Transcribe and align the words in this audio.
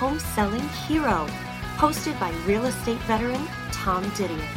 Home 0.00 0.18
Selling 0.18 0.66
Hero, 0.88 1.26
hosted 1.76 2.18
by 2.18 2.30
real 2.46 2.64
estate 2.64 2.96
veteran 3.00 3.46
Tom 3.70 4.02
Didier. 4.16 4.48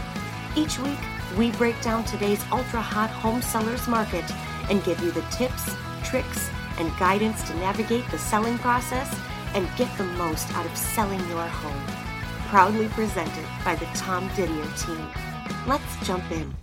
Each 0.56 0.80
week, 0.80 0.98
we 1.38 1.52
break 1.52 1.82
down 1.82 2.06
today's 2.06 2.42
ultra 2.50 2.80
hot 2.80 3.10
home 3.10 3.42
sellers 3.42 3.86
market 3.90 4.24
and 4.72 4.82
give 4.86 5.02
you 5.02 5.12
the 5.12 5.22
tips, 5.24 5.76
tricks, 6.02 6.50
and 6.78 6.98
guidance 6.98 7.44
to 7.44 7.54
navigate 7.56 8.10
the 8.10 8.18
selling 8.18 8.58
process 8.60 9.14
and 9.54 9.68
get 9.76 9.90
the 9.98 10.06
most 10.06 10.50
out 10.56 10.66
of 10.66 10.78
selling 10.78 11.20
your 11.28 11.46
home. 11.46 11.98
Proudly 12.48 12.88
presented 12.88 13.46
by 13.66 13.76
the 13.76 13.86
Tom 13.96 14.30
Didier 14.38 14.66
team. 14.78 15.10
Let's 15.68 16.08
jump 16.08 16.24
in. 16.32 16.56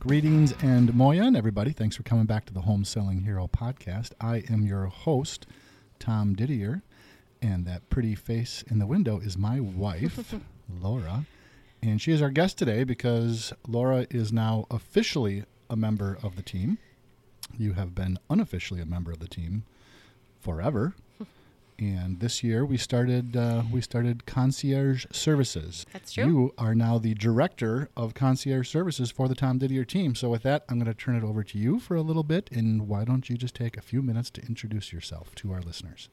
Greetings 0.00 0.52
and 0.60 0.90
moyan, 0.90 1.34
everybody. 1.34 1.72
Thanks 1.72 1.96
for 1.96 2.02
coming 2.02 2.26
back 2.26 2.44
to 2.44 2.52
the 2.52 2.60
Home 2.60 2.84
Selling 2.84 3.22
Hero 3.22 3.48
podcast. 3.48 4.10
I 4.20 4.44
am 4.50 4.66
your 4.66 4.84
host, 4.84 5.46
Tom 5.98 6.34
Didier, 6.34 6.82
and 7.42 7.66
that 7.66 7.90
pretty 7.90 8.14
face 8.14 8.64
in 8.68 8.78
the 8.78 8.86
window 8.86 9.18
is 9.18 9.36
my 9.36 9.60
wife, 9.60 10.34
Lora. 10.80 11.26
And 11.82 12.00
she 12.00 12.12
is 12.12 12.22
our 12.22 12.30
guest 12.30 12.56
today 12.56 12.84
because 12.84 13.52
Lora 13.66 14.06
is 14.08 14.32
now 14.32 14.66
officially 14.70 15.44
a 15.68 15.76
member 15.76 16.16
of 16.22 16.36
the 16.36 16.42
team. 16.42 16.78
You 17.58 17.72
have 17.72 17.94
been 17.94 18.18
unofficially 18.30 18.80
a 18.80 18.86
member 18.86 19.10
of 19.10 19.18
the 19.18 19.28
team 19.28 19.64
forever. 20.40 20.94
And 21.78 22.20
this 22.20 22.44
year 22.44 22.64
we 22.64 22.76
started 22.76 23.36
uh, 23.36 23.62
we 23.72 23.80
started 23.80 24.24
concierge 24.24 25.04
services. 25.10 25.84
That's 25.92 26.12
true. 26.12 26.24
You 26.24 26.54
are 26.56 26.76
now 26.76 26.98
the 26.98 27.14
director 27.14 27.88
of 27.96 28.14
concierge 28.14 28.68
services 28.68 29.10
for 29.10 29.26
the 29.26 29.34
Tom 29.34 29.58
Didier 29.58 29.84
team. 29.84 30.14
So 30.14 30.28
with 30.28 30.44
that, 30.44 30.64
I'm 30.68 30.78
going 30.78 30.86
to 30.86 30.94
turn 30.94 31.16
it 31.16 31.24
over 31.24 31.42
to 31.42 31.58
you 31.58 31.80
for 31.80 31.96
a 31.96 32.02
little 32.02 32.22
bit. 32.22 32.48
And 32.52 32.86
why 32.86 33.04
don't 33.04 33.28
you 33.28 33.36
just 33.36 33.56
take 33.56 33.76
a 33.76 33.82
few 33.82 34.00
minutes 34.00 34.30
to 34.32 34.42
introduce 34.42 34.92
yourself 34.92 35.34
to 35.36 35.52
our 35.52 35.60
listeners? 35.60 36.08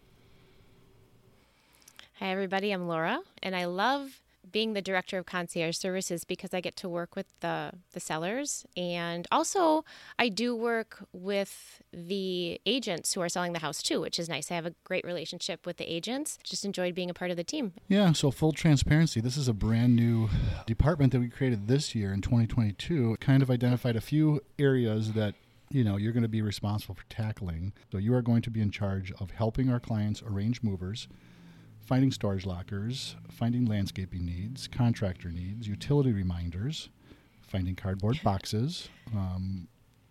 Hi, 2.20 2.32
everybody. 2.32 2.74
I'm 2.74 2.90
Lora, 2.90 3.22
and 3.42 3.56
I 3.56 3.64
love 3.64 4.20
being 4.52 4.74
the 4.74 4.82
director 4.82 5.18
of 5.18 5.26
concierge 5.26 5.78
services 5.78 6.26
because 6.26 6.54
I 6.54 6.60
get 6.60 6.76
to 6.78 6.90
work 6.90 7.16
with 7.16 7.28
the 7.40 7.72
the 7.94 8.02
sellers 8.02 8.66
and 8.76 9.26
also 9.32 9.86
I 10.18 10.28
do 10.28 10.54
work 10.54 11.02
with 11.14 11.82
the 11.94 12.60
agents 12.66 13.14
who 13.14 13.22
are 13.22 13.30
selling 13.30 13.54
the 13.54 13.60
house 13.60 13.82
too, 13.82 14.02
which 14.02 14.20
is 14.20 14.28
nice. 14.28 14.52
I 14.52 14.56
have 14.56 14.66
a 14.66 14.76
great 14.84 15.06
relationship 15.06 15.66
with 15.66 15.78
the 15.78 15.90
agents. 15.90 16.38
Just 16.44 16.66
enjoyed 16.66 16.94
being 16.94 17.10
a 17.10 17.14
part 17.14 17.32
of 17.32 17.38
the 17.38 17.44
team. 17.46 17.72
Yeah, 17.88 18.12
so 18.12 18.32
full 18.32 18.52
transparency, 18.52 19.22
this 19.22 19.38
is 19.38 19.48
a 19.48 19.54
brand 19.54 19.96
new 19.96 20.28
department 20.66 21.14
that 21.14 21.22
we 21.22 21.30
created 21.30 21.70
this 21.70 21.96
year 21.96 22.12
in 22.12 22.20
2022. 22.20 23.16
Kind 23.22 23.42
of 23.42 23.50
identified 23.50 23.96
a 23.96 24.02
few 24.02 24.42
areas 24.58 25.14
that 25.14 25.36
you 25.70 25.86
know 25.86 25.96
you're 25.96 26.12
going 26.12 26.24
to 26.24 26.28
be 26.28 26.42
responsible 26.42 26.96
for 26.96 27.06
tackling. 27.06 27.72
So 27.94 27.98
you 27.98 28.14
are 28.14 28.22
going 28.22 28.42
to 28.42 28.50
be 28.50 28.60
in 28.60 28.72
charge 28.72 29.14
of 29.22 29.32
helping 29.32 29.70
our 29.70 29.80
clients 29.80 30.22
arrange 30.22 30.62
movers 30.62 31.08
finding 31.90 32.12
storage 32.12 32.46
lockers, 32.46 33.16
finding 33.32 33.66
landscaping 33.66 34.24
needs, 34.24 34.68
contractor 34.68 35.32
needs, 35.32 35.68
utility 35.68 36.12
reminders, 36.12 36.90
finding 37.42 37.74
cardboard 37.74 38.22
boxes. 38.24 38.90
Um, 39.12 39.68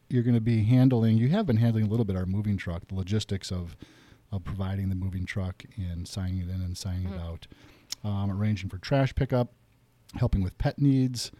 you're 0.08 0.24
going 0.24 0.34
to 0.34 0.40
be 0.40 0.64
handling, 0.64 1.18
you 1.18 1.28
have 1.28 1.46
been 1.46 1.58
handling 1.58 1.84
a 1.84 1.88
little 1.88 2.04
bit 2.04 2.16
our 2.16 2.26
moving 2.26 2.56
truck, 2.56 2.88
the 2.88 2.96
logistics 2.96 3.52
of, 3.52 3.76
of 4.32 4.42
providing 4.42 4.88
the 4.88 4.96
moving 4.96 5.24
truck 5.24 5.62
and 5.76 6.08
signing 6.08 6.38
it 6.38 6.48
in 6.48 6.60
and 6.60 6.76
signing 6.76 7.04
mm-hmm. 7.04 7.14
it 7.14 7.20
out, 7.20 7.46
um, 8.02 8.28
arranging 8.28 8.68
for 8.68 8.78
trash 8.78 9.14
pickup, 9.14 9.52
helping 10.16 10.42
with 10.42 10.58
pet 10.58 10.80
needs, 10.80 11.30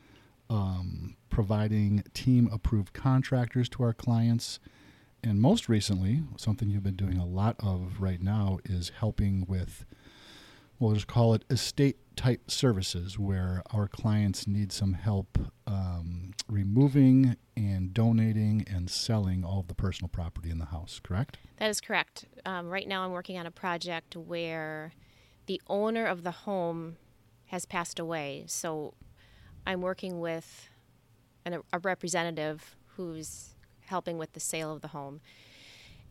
um, 0.48 1.16
providing 1.31 2.05
team 2.14 2.48
approved 2.53 2.92
contractors 2.92 3.69
to 3.70 3.83
our 3.83 3.92
clients. 3.92 4.61
And 5.25 5.41
most 5.41 5.69
recently, 5.69 6.22
something 6.36 6.70
you've 6.70 6.84
been 6.84 6.94
doing 6.94 7.19
a 7.19 7.27
lot 7.27 7.56
of 7.59 8.00
right 8.00 8.22
now 8.22 8.60
is 8.65 8.93
helping 9.00 9.44
with 9.49 9.84
we'll 10.78 10.94
just 10.94 11.06
call 11.06 11.34
it 11.34 11.44
estate 11.50 11.97
type 12.16 12.50
services 12.50 13.19
where 13.19 13.62
our 13.71 13.87
clients 13.87 14.47
need 14.47 14.72
some 14.72 14.94
help 14.94 15.39
um, 15.66 16.33
removing 16.49 17.37
and 17.56 17.94
donating 17.94 18.65
and 18.69 18.91
selling 18.91 19.44
all 19.44 19.61
of 19.61 19.69
the 19.69 19.75
personal 19.75 20.09
property 20.09 20.50
in 20.50 20.59
the 20.59 20.67
house, 20.67 21.00
correct? 21.03 21.38
That 21.59 21.71
is 21.71 21.81
correct. 21.81 22.25
Um, 22.44 22.69
right 22.69 22.87
now, 22.88 23.05
I'm 23.05 23.12
working 23.12 23.38
on 23.38 23.47
a 23.47 23.50
project 23.50 24.17
where 24.17 24.93
the 25.47 25.61
owner 25.69 26.06
of 26.06 26.25
the 26.25 26.31
home 26.31 26.97
has 27.47 27.65
passed 27.65 27.99
away. 27.99 28.44
So 28.47 28.94
I'm 29.67 29.81
working 29.81 30.21
with 30.21 30.69
an, 31.44 31.61
a 31.72 31.78
representative 31.78 32.77
who's 32.97 33.55
helping 33.87 34.19
with 34.19 34.33
the 34.33 34.41
sale 34.41 34.72
of 34.72 34.83
the 34.83 34.88
home. 34.88 35.21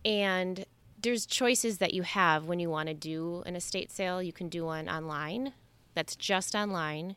And 0.03 0.65
there's 0.97 1.25
choices 1.25 1.77
that 1.77 1.93
you 1.93 2.01
have 2.01 2.45
when 2.45 2.59
you 2.59 2.69
want 2.69 2.89
to 2.89 2.93
do 2.93 3.43
an 3.45 3.55
estate 3.55 3.91
sale. 3.91 4.21
You 4.21 4.33
can 4.33 4.49
do 4.49 4.65
one 4.65 4.89
online, 4.89 5.53
that's 5.93 6.15
just 6.15 6.55
online. 6.55 7.15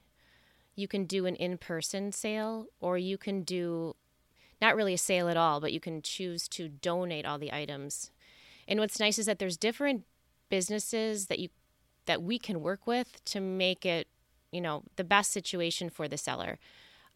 You 0.77 0.89
can 0.89 1.05
do 1.05 1.27
an 1.27 1.37
in 1.37 1.59
person 1.59 2.13
sale, 2.13 2.67
or 2.81 2.97
you 2.97 3.19
can 3.19 3.43
do 3.43 3.97
not 4.61 4.77
really 4.77 4.95
a 4.95 4.99
sale 4.99 5.29
at 5.29 5.37
all, 5.37 5.61
but 5.61 5.73
you 5.73 5.81
can 5.81 6.03
choose 6.03 6.49
to 6.49 6.69
donate 6.69 7.27
all 7.27 7.39
the 7.39 7.53
items. 7.53 8.11
And 8.69 8.79
what's 8.79 9.01
nice 9.01 9.19
is 9.19 9.27
that 9.27 9.39
there's 9.39 9.57
different 9.57 10.05
businesses 10.49 11.27
that 11.27 11.39
you 11.39 11.49
that 12.07 12.23
we 12.23 12.39
can 12.39 12.61
work 12.61 12.87
with 12.87 13.23
to 13.25 13.41
make 13.41 13.85
it, 13.85 14.09
you 14.51 14.61
know, 14.61 14.83
the 14.97 15.05
best 15.05 15.31
situation 15.31 15.91
for 15.91 16.09
the 16.09 16.17
seller 16.17 16.59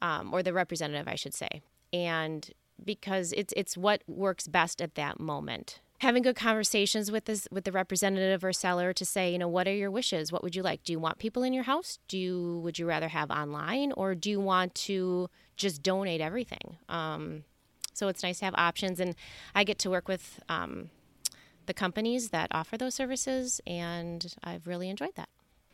um, 0.02 0.32
or 0.32 0.42
the 0.42 0.52
representative, 0.52 1.08
I 1.08 1.14
should 1.14 1.34
say. 1.34 1.62
And 1.92 2.50
because 2.84 3.32
it's 3.32 3.54
it's 3.56 3.76
what 3.76 4.02
works 4.06 4.46
best 4.46 4.82
at 4.82 4.94
that 4.96 5.20
moment 5.20 5.80
having 6.04 6.22
good 6.22 6.36
conversations 6.36 7.10
with 7.10 7.24
this 7.24 7.48
with 7.50 7.64
the 7.64 7.72
representative 7.72 8.44
or 8.44 8.52
seller 8.52 8.92
to 8.92 9.04
say 9.04 9.32
you 9.32 9.38
know 9.38 9.48
what 9.48 9.66
are 9.66 9.74
your 9.74 9.90
wishes? 9.90 10.30
What 10.30 10.42
would 10.42 10.54
you 10.54 10.62
like? 10.62 10.84
Do 10.84 10.92
you 10.92 11.00
want 11.00 11.18
people 11.18 11.42
in 11.42 11.52
your 11.52 11.64
house? 11.64 11.98
Do 12.06 12.18
you 12.18 12.60
would 12.62 12.78
you 12.78 12.86
rather 12.86 13.08
have 13.08 13.30
online? 13.30 13.92
Or 13.92 14.14
do 14.14 14.30
you 14.30 14.40
want 14.40 14.74
to 14.86 15.28
just 15.56 15.82
donate 15.82 16.20
everything? 16.20 16.76
Um, 16.88 17.44
so 17.92 18.08
it's 18.08 18.22
nice 18.22 18.40
to 18.40 18.44
have 18.44 18.54
options. 18.56 19.00
And 19.00 19.16
i 19.54 19.64
get 19.64 19.78
to 19.80 19.90
work 19.90 20.06
with 20.06 20.40
um, 20.48 20.90
the 21.66 21.74
companies 21.74 22.28
that 22.28 22.48
offer 22.50 22.76
those 22.76 22.94
services 22.94 23.60
and 23.66 24.34
i've 24.44 24.66
really 24.66 24.88
enjoyed 24.88 25.14
that. 25.16 25.28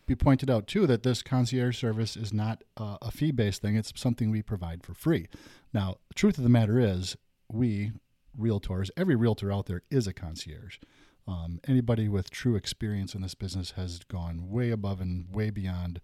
You 0.06 0.16
pointed 0.16 0.50
out 0.50 0.66
too 0.66 0.86
that 0.86 1.02
this 1.02 1.22
concierge 1.22 1.78
service 1.78 2.16
is 2.16 2.32
not 2.32 2.64
uh, 2.76 2.96
a 3.00 3.12
fee-based 3.12 3.62
thing. 3.62 3.76
It's 3.76 3.92
something 3.94 4.30
we 4.30 4.42
provide 4.42 4.82
for 4.82 4.94
free. 4.94 5.28
Now 5.72 5.96
the 6.08 6.14
truth 6.14 6.38
of 6.38 6.44
the 6.44 6.50
matter 6.50 6.78
is 6.80 7.16
we 7.48 7.92
realtors, 8.38 8.90
every 8.96 9.16
realtor 9.16 9.52
out 9.52 9.66
there 9.66 9.82
is 9.90 10.06
a 10.06 10.12
concierge. 10.12 10.78
Um, 11.26 11.60
anybody 11.68 12.08
with 12.08 12.30
true 12.30 12.56
experience 12.56 13.14
in 13.14 13.22
this 13.22 13.34
business 13.34 13.72
has 13.72 14.00
gone 14.04 14.50
way 14.50 14.70
above 14.70 15.00
and 15.00 15.26
way 15.32 15.50
beyond 15.50 16.00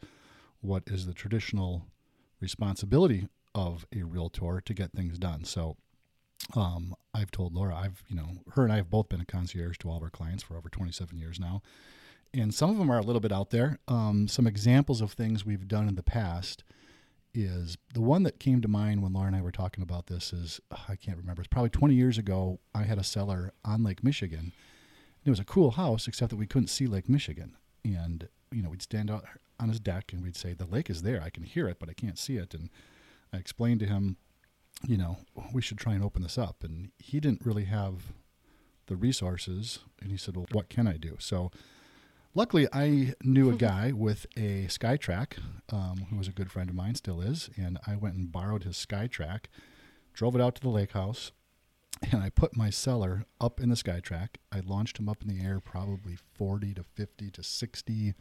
what 0.61 0.85
is 0.87 1.07
the 1.07 1.15
traditional 1.15 1.87
responsibility 2.41 3.29
of 3.55 3.87
a 3.95 4.03
realtor 4.03 4.61
to 4.61 4.75
get 4.75 4.93
things 4.93 5.19
done. 5.19 5.45
So 5.45 5.77
um, 6.55 6.95
I've 7.15 7.31
told 7.31 7.55
Lora, 7.55 7.75
I've, 7.75 8.03
you 8.09 8.17
know, 8.17 8.29
her 8.53 8.63
and 8.63 8.73
I 8.73 8.77
have 8.77 8.91
both 8.91 9.09
been 9.09 9.21
a 9.21 9.27
concierge 9.27 9.79
to 9.79 9.91
all 9.91 9.97
of 9.97 10.03
our 10.03 10.11
clients 10.11 10.43
for 10.43 10.57
over 10.57 10.69
27 10.69 11.17
years 11.17 11.41
now. 11.41 11.63
And 12.35 12.55
some 12.55 12.71
of 12.71 12.77
them 12.77 12.91
are 12.91 12.99
a 12.99 13.03
little 13.03 13.21
bit 13.21 13.33
out 13.33 13.51
there. 13.51 13.79
Um, 13.89 14.29
some 14.29 14.47
examples 14.47 15.01
of 15.01 15.13
things 15.13 15.47
we've 15.47 15.67
done 15.67 15.89
in 15.89 15.95
the 15.95 16.03
past 16.03 16.63
is 17.37 17.77
the 17.93 18.01
one 18.01 18.23
that 18.23 18.41
came 18.41 18.61
to 18.63 18.69
mind 18.69 19.03
when 19.03 19.13
Lora 19.13 19.27
and 19.27 19.37
I 19.37 19.43
were 19.43 19.53
talking 19.53 19.83
about 19.83 20.07
this 20.07 20.33
is 20.33 20.61
I 20.89 20.97
can't 20.97 21.19
remember. 21.19 21.43
It's 21.43 21.49
probably 21.49 21.71
20 21.71 21.95
years 21.95 22.19
ago. 22.19 22.59
I 22.75 22.85
had 22.85 22.99
a 22.99 23.05
seller 23.05 23.53
on 23.65 23.85
Lake 23.85 24.03
Michigan. 24.03 24.53
It 25.25 25.31
was 25.31 25.41
a 25.41 25.45
cool 25.45 25.73
house, 25.73 26.09
except 26.09 26.31
that 26.31 26.37
we 26.37 26.47
couldn't 26.47 26.69
see 26.69 26.87
Lake 26.87 27.09
Michigan. 27.09 27.57
And 27.85 28.29
you 28.53 28.63
know, 28.63 28.71
we'd 28.71 28.83
stand 28.83 29.11
out 29.11 29.25
on 29.59 29.69
his 29.69 29.81
deck 29.81 30.13
and 30.13 30.23
we'd 30.23 30.37
say, 30.37 30.55
"The 30.55 30.67
lake 30.67 30.89
is 30.89 31.03
there. 31.03 31.23
I 31.23 31.31
can 31.31 31.43
hear 31.43 31.69
it, 31.69 31.79
but 31.79 31.89
I 31.89 31.95
can't 31.95 32.19
see 32.19 32.37
it." 32.37 32.55
And 32.55 32.71
I 33.33 33.37
explained 33.37 33.81
to 33.81 33.87
him, 33.87 34.17
you 34.87 34.97
know, 34.97 35.19
we 35.53 35.63
should 35.63 35.79
try 35.79 35.95
and 35.95 36.05
open 36.05 36.23
this 36.23 36.39
up. 36.39 36.63
And 36.63 36.91
he 36.99 37.21
didn't 37.21 37.45
really 37.45 37.65
have 37.65 38.13
the 38.87 38.97
resources. 38.97 39.81
And 40.01 40.11
he 40.11 40.17
said, 40.17 40.37
"Well, 40.37 40.47
what 40.53 40.69
can 40.69 40.87
I 40.87 40.97
do?" 40.97 41.17
So 41.19 41.51
Luckily, 42.37 42.69
I 42.71 43.15
knew 43.25 43.49
a 43.49 43.55
guy 43.57 43.93
with 43.93 44.27
a 44.37 44.67
SkyTrak 44.67 45.39
um, 45.73 46.07
who 46.11 46.17
was 46.19 46.29
a 46.29 46.33
good 46.33 46.53
friend 46.53 46.69
of 46.69 46.77
mine, 46.77 46.95
still 46.95 47.23
is, 47.23 47.49
and 47.57 47.79
I 47.87 47.97
went 47.97 48.15
and 48.15 48.31
borrowed 48.31 48.65
his 48.65 48.77
SkyTrak, 48.77 49.47
drove 50.13 50.35
it 50.35 50.43
out 50.43 50.55
to 50.57 50.61
the 50.61 50.69
lake 50.69 50.93
house, 50.93 51.33
and 52.13 52.23
I 52.23 52.29
put 52.29 52.55
my 52.55 52.69
seller 52.69 53.25
up 53.41 53.59
in 53.59 53.71
the 53.71 53.75
SkyTrak. 53.75 54.37
I 54.53 54.61
launched 54.61 54.99
him 54.99 55.09
up 55.09 55.23
in 55.23 55.29
the 55.29 55.43
air, 55.43 55.61
probably 55.61 56.19
40 56.35 56.75
to 56.75 56.85
50 56.95 57.31
to 57.31 57.43
60 57.43 58.15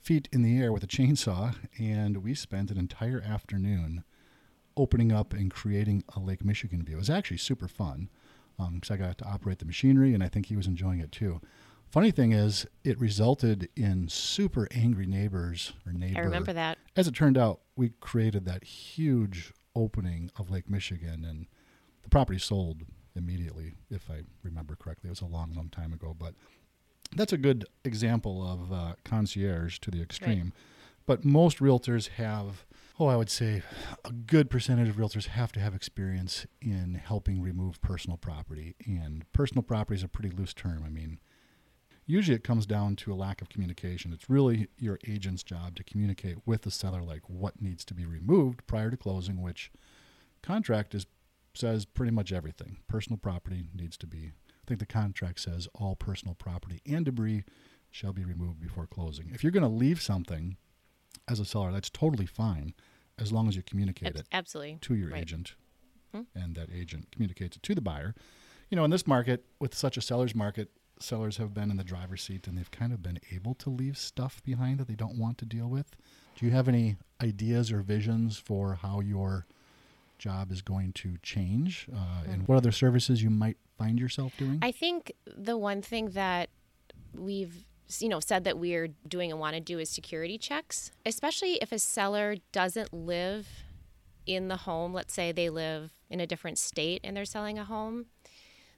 feet 0.00 0.28
in 0.32 0.42
the 0.42 0.58
air 0.58 0.72
with 0.72 0.82
a 0.82 0.88
chainsaw, 0.88 1.54
and 1.78 2.24
we 2.24 2.34
spent 2.34 2.72
an 2.72 2.76
entire 2.76 3.22
afternoon 3.24 4.02
opening 4.76 5.12
up 5.12 5.32
and 5.32 5.54
creating 5.54 6.02
a 6.16 6.18
Lake 6.18 6.44
Michigan 6.44 6.82
view. 6.82 6.96
It 6.96 6.98
was 6.98 7.08
actually 7.08 7.36
super 7.36 7.68
fun 7.68 8.08
because 8.58 8.90
um, 8.90 8.94
I 8.94 8.96
got 8.96 9.18
to 9.18 9.24
operate 9.26 9.60
the 9.60 9.64
machinery, 9.64 10.12
and 10.12 10.24
I 10.24 10.28
think 10.28 10.46
he 10.46 10.56
was 10.56 10.66
enjoying 10.66 10.98
it 10.98 11.12
too. 11.12 11.40
Funny 11.94 12.10
thing 12.10 12.32
is, 12.32 12.66
it 12.82 12.98
resulted 12.98 13.68
in 13.76 14.08
super 14.08 14.66
angry 14.72 15.06
neighbors 15.06 15.74
or 15.86 15.92
neighbor. 15.92 16.18
I 16.18 16.22
remember 16.24 16.52
that. 16.52 16.76
As 16.96 17.06
it 17.06 17.14
turned 17.14 17.38
out, 17.38 17.60
we 17.76 17.92
created 18.00 18.46
that 18.46 18.64
huge 18.64 19.52
opening 19.76 20.28
of 20.36 20.50
Lake 20.50 20.68
Michigan, 20.68 21.24
and 21.24 21.46
the 22.02 22.08
property 22.08 22.40
sold 22.40 22.82
immediately, 23.14 23.76
if 23.92 24.10
I 24.10 24.22
remember 24.42 24.74
correctly. 24.74 25.06
It 25.06 25.12
was 25.12 25.20
a 25.20 25.26
long, 25.26 25.52
long 25.54 25.68
time 25.68 25.92
ago, 25.92 26.16
but 26.18 26.34
that's 27.14 27.32
a 27.32 27.38
good 27.38 27.64
example 27.84 28.42
of 28.42 28.72
uh, 28.72 28.94
concierge 29.04 29.78
to 29.78 29.92
the 29.92 30.02
extreme. 30.02 30.46
Right. 30.46 30.52
But 31.06 31.24
most 31.24 31.58
realtors 31.58 32.08
have, 32.08 32.64
oh, 32.98 33.06
I 33.06 33.14
would 33.14 33.30
say 33.30 33.62
a 34.04 34.10
good 34.10 34.50
percentage 34.50 34.88
of 34.88 34.96
realtors 34.96 35.26
have 35.26 35.52
to 35.52 35.60
have 35.60 35.76
experience 35.76 36.44
in 36.60 36.94
helping 36.94 37.40
remove 37.40 37.80
personal 37.80 38.16
property. 38.16 38.74
And 38.84 39.30
personal 39.32 39.62
property 39.62 39.98
is 39.98 40.02
a 40.02 40.08
pretty 40.08 40.30
loose 40.30 40.54
term. 40.54 40.82
I 40.84 40.88
mean, 40.88 41.20
usually 42.06 42.36
it 42.36 42.44
comes 42.44 42.66
down 42.66 42.96
to 42.96 43.12
a 43.12 43.14
lack 43.14 43.40
of 43.40 43.48
communication. 43.48 44.12
It's 44.12 44.30
really 44.30 44.68
your 44.78 44.98
agent's 45.06 45.42
job 45.42 45.76
to 45.76 45.84
communicate 45.84 46.38
with 46.46 46.62
the 46.62 46.70
seller, 46.70 47.02
like 47.02 47.22
what 47.28 47.60
needs 47.60 47.84
to 47.86 47.94
be 47.94 48.04
removed 48.04 48.66
prior 48.66 48.90
to 48.90 48.96
closing, 48.96 49.40
which 49.40 49.70
contract 50.42 50.94
is 50.94 51.06
says 51.54 51.84
pretty 51.84 52.10
much 52.10 52.32
everything. 52.32 52.78
Personal 52.88 53.16
property 53.16 53.68
needs 53.74 53.96
to 53.98 54.06
be. 54.06 54.32
I 54.48 54.66
think 54.66 54.80
the 54.80 54.86
contract 54.86 55.40
says 55.40 55.68
all 55.74 55.94
personal 55.94 56.34
property 56.34 56.80
and 56.86 57.04
debris 57.04 57.44
shall 57.90 58.12
be 58.12 58.24
removed 58.24 58.60
before 58.60 58.86
closing. 58.86 59.30
If 59.32 59.44
you're 59.44 59.52
going 59.52 59.62
to 59.62 59.68
leave 59.68 60.02
something 60.02 60.56
as 61.28 61.38
a 61.38 61.44
seller, 61.44 61.70
that's 61.70 61.90
totally 61.90 62.26
fine, 62.26 62.74
as 63.18 63.32
long 63.32 63.48
as 63.48 63.54
you 63.54 63.62
communicate 63.62 64.16
it 64.16 64.26
absolutely 64.32 64.78
to 64.80 64.94
your 64.94 65.10
right. 65.10 65.22
agent, 65.22 65.54
hmm? 66.12 66.22
and 66.34 66.56
that 66.56 66.70
agent 66.74 67.08
communicates 67.12 67.56
it 67.56 67.62
to 67.62 67.74
the 67.74 67.80
buyer. 67.80 68.14
You 68.70 68.76
know, 68.76 68.84
in 68.84 68.90
this 68.90 69.06
market, 69.06 69.44
with 69.60 69.74
such 69.74 69.96
a 69.96 70.00
seller's 70.00 70.34
market, 70.34 70.70
sellers 70.98 71.36
have 71.36 71.52
been 71.52 71.70
in 71.70 71.76
the 71.76 71.84
driver's 71.84 72.22
seat 72.22 72.46
and 72.46 72.56
they've 72.56 72.70
kind 72.70 72.92
of 72.92 73.02
been 73.02 73.18
able 73.32 73.54
to 73.54 73.70
leave 73.70 73.98
stuff 73.98 74.42
behind 74.44 74.78
that 74.78 74.88
they 74.88 74.94
don't 74.94 75.18
want 75.18 75.38
to 75.38 75.44
deal 75.44 75.68
with. 75.68 75.96
Do 76.36 76.46
you 76.46 76.52
have 76.52 76.68
any 76.68 76.96
ideas 77.22 77.70
or 77.72 77.80
visions 77.80 78.36
for 78.36 78.74
how 78.74 79.00
your 79.00 79.46
job 80.18 80.50
is 80.50 80.62
going 80.62 80.92
to 80.92 81.16
change 81.22 81.88
uh, 81.94 82.30
and 82.30 82.46
what 82.48 82.56
other 82.56 82.72
services 82.72 83.22
you 83.22 83.30
might 83.30 83.56
find 83.78 83.98
yourself 83.98 84.32
doing? 84.38 84.58
I 84.62 84.72
think 84.72 85.12
the 85.26 85.58
one 85.58 85.82
thing 85.82 86.10
that 86.10 86.48
we've 87.14 87.64
you 88.00 88.08
know 88.08 88.20
said 88.20 88.44
that 88.44 88.58
we're 88.58 88.88
doing 89.06 89.30
and 89.30 89.38
want 89.38 89.54
to 89.54 89.60
do 89.60 89.78
is 89.78 89.90
security 89.90 90.38
checks, 90.38 90.90
especially 91.04 91.54
if 91.54 91.72
a 91.72 91.78
seller 91.78 92.36
doesn't 92.52 92.92
live 92.92 93.46
in 94.26 94.48
the 94.48 94.56
home. 94.56 94.92
Let's 94.92 95.14
say 95.14 95.32
they 95.32 95.50
live 95.50 95.92
in 96.10 96.20
a 96.20 96.26
different 96.26 96.58
state 96.58 97.00
and 97.04 97.16
they're 97.16 97.24
selling 97.24 97.58
a 97.58 97.64
home. 97.64 98.06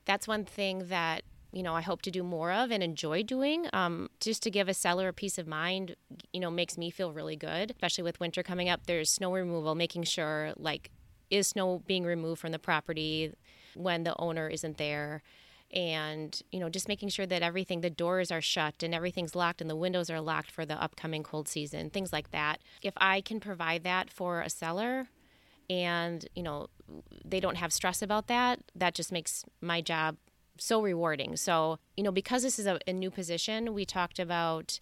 That's 0.04 0.26
one 0.28 0.44
thing 0.44 0.88
that 0.88 1.22
you 1.56 1.62
know 1.62 1.74
I 1.74 1.80
hope 1.80 2.02
to 2.02 2.10
do 2.10 2.22
more 2.22 2.52
of 2.52 2.70
and 2.70 2.82
enjoy 2.82 3.22
doing. 3.22 3.66
Um, 3.72 4.10
just 4.20 4.42
to 4.42 4.50
give 4.50 4.68
a 4.68 4.74
seller 4.74 5.08
a 5.08 5.12
peace 5.14 5.38
of 5.38 5.46
mind, 5.46 5.96
you 6.34 6.38
know, 6.38 6.50
makes 6.50 6.76
me 6.76 6.90
feel 6.90 7.12
really 7.12 7.34
good. 7.34 7.70
Especially 7.70 8.04
with 8.04 8.20
winter 8.20 8.42
coming 8.42 8.68
up, 8.68 8.86
there's 8.86 9.08
snow 9.08 9.32
removal, 9.32 9.74
making 9.74 10.02
sure 10.02 10.52
like 10.58 10.90
is 11.30 11.48
snow 11.48 11.82
being 11.86 12.04
removed 12.04 12.42
from 12.42 12.52
the 12.52 12.58
property 12.58 13.32
when 13.74 14.04
the 14.04 14.14
owner 14.18 14.48
isn't 14.48 14.76
there 14.76 15.22
and 15.72 16.42
you 16.52 16.60
know 16.60 16.68
just 16.68 16.86
making 16.86 17.08
sure 17.08 17.26
that 17.26 17.42
everything 17.42 17.80
the 17.80 17.90
doors 17.90 18.30
are 18.30 18.40
shut 18.40 18.82
and 18.84 18.94
everything's 18.94 19.34
locked 19.34 19.60
and 19.60 19.68
the 19.68 19.74
windows 19.74 20.08
are 20.08 20.20
locked 20.20 20.50
for 20.50 20.64
the 20.64 20.80
upcoming 20.80 21.24
cold 21.24 21.48
season 21.48 21.90
things 21.90 22.12
like 22.12 22.30
that 22.30 22.60
if 22.82 22.94
i 22.98 23.20
can 23.20 23.40
provide 23.40 23.82
that 23.82 24.08
for 24.08 24.40
a 24.40 24.48
seller 24.48 25.08
and 25.68 26.28
you 26.36 26.42
know 26.42 26.68
they 27.24 27.40
don't 27.40 27.56
have 27.56 27.72
stress 27.72 28.00
about 28.00 28.28
that 28.28 28.60
that 28.76 28.94
just 28.94 29.10
makes 29.10 29.44
my 29.60 29.80
job 29.80 30.16
so 30.58 30.82
rewarding. 30.82 31.36
So, 31.36 31.78
you 31.96 32.02
know, 32.02 32.12
because 32.12 32.42
this 32.42 32.58
is 32.58 32.66
a, 32.66 32.78
a 32.86 32.92
new 32.92 33.10
position, 33.10 33.74
we 33.74 33.84
talked 33.84 34.18
about 34.18 34.78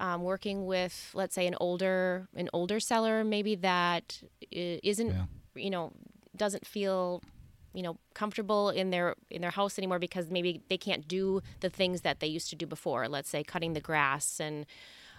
um, 0.00 0.22
working 0.22 0.66
with, 0.66 1.10
let's 1.14 1.34
say, 1.34 1.46
an 1.46 1.54
older 1.60 2.28
an 2.34 2.48
older 2.52 2.80
seller, 2.80 3.24
maybe 3.24 3.54
that 3.56 4.22
isn't, 4.50 5.08
yeah. 5.08 5.24
you 5.54 5.70
know, 5.70 5.92
doesn't 6.36 6.66
feel 6.66 7.22
you 7.74 7.82
know 7.82 7.96
comfortable 8.14 8.70
in 8.70 8.90
their 8.90 9.14
in 9.30 9.40
their 9.40 9.50
house 9.50 9.78
anymore 9.78 9.98
because 9.98 10.30
maybe 10.30 10.60
they 10.68 10.76
can't 10.76 11.08
do 11.08 11.40
the 11.60 11.70
things 11.70 12.02
that 12.02 12.20
they 12.20 12.26
used 12.26 12.50
to 12.50 12.56
do 12.56 12.66
before 12.66 13.08
let's 13.08 13.30
say 13.30 13.42
cutting 13.42 13.72
the 13.72 13.80
grass 13.80 14.40
and 14.40 14.66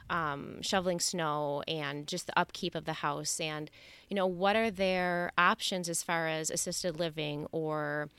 um, 0.09 0.61
shoveling 0.61 1.00
snow 1.00 1.63
and 1.67 2.07
just 2.07 2.27
the 2.27 2.38
upkeep 2.38 2.75
of 2.75 2.85
the 2.85 2.94
house 2.94 3.39
and 3.39 3.71
you 4.09 4.15
know 4.15 4.27
what 4.27 4.55
are 4.55 4.69
their 4.69 5.31
options 5.38 5.89
as 5.89 6.03
far 6.03 6.27
as 6.27 6.50
assisted 6.50 7.00
living 7.00 7.47
or 7.51 8.09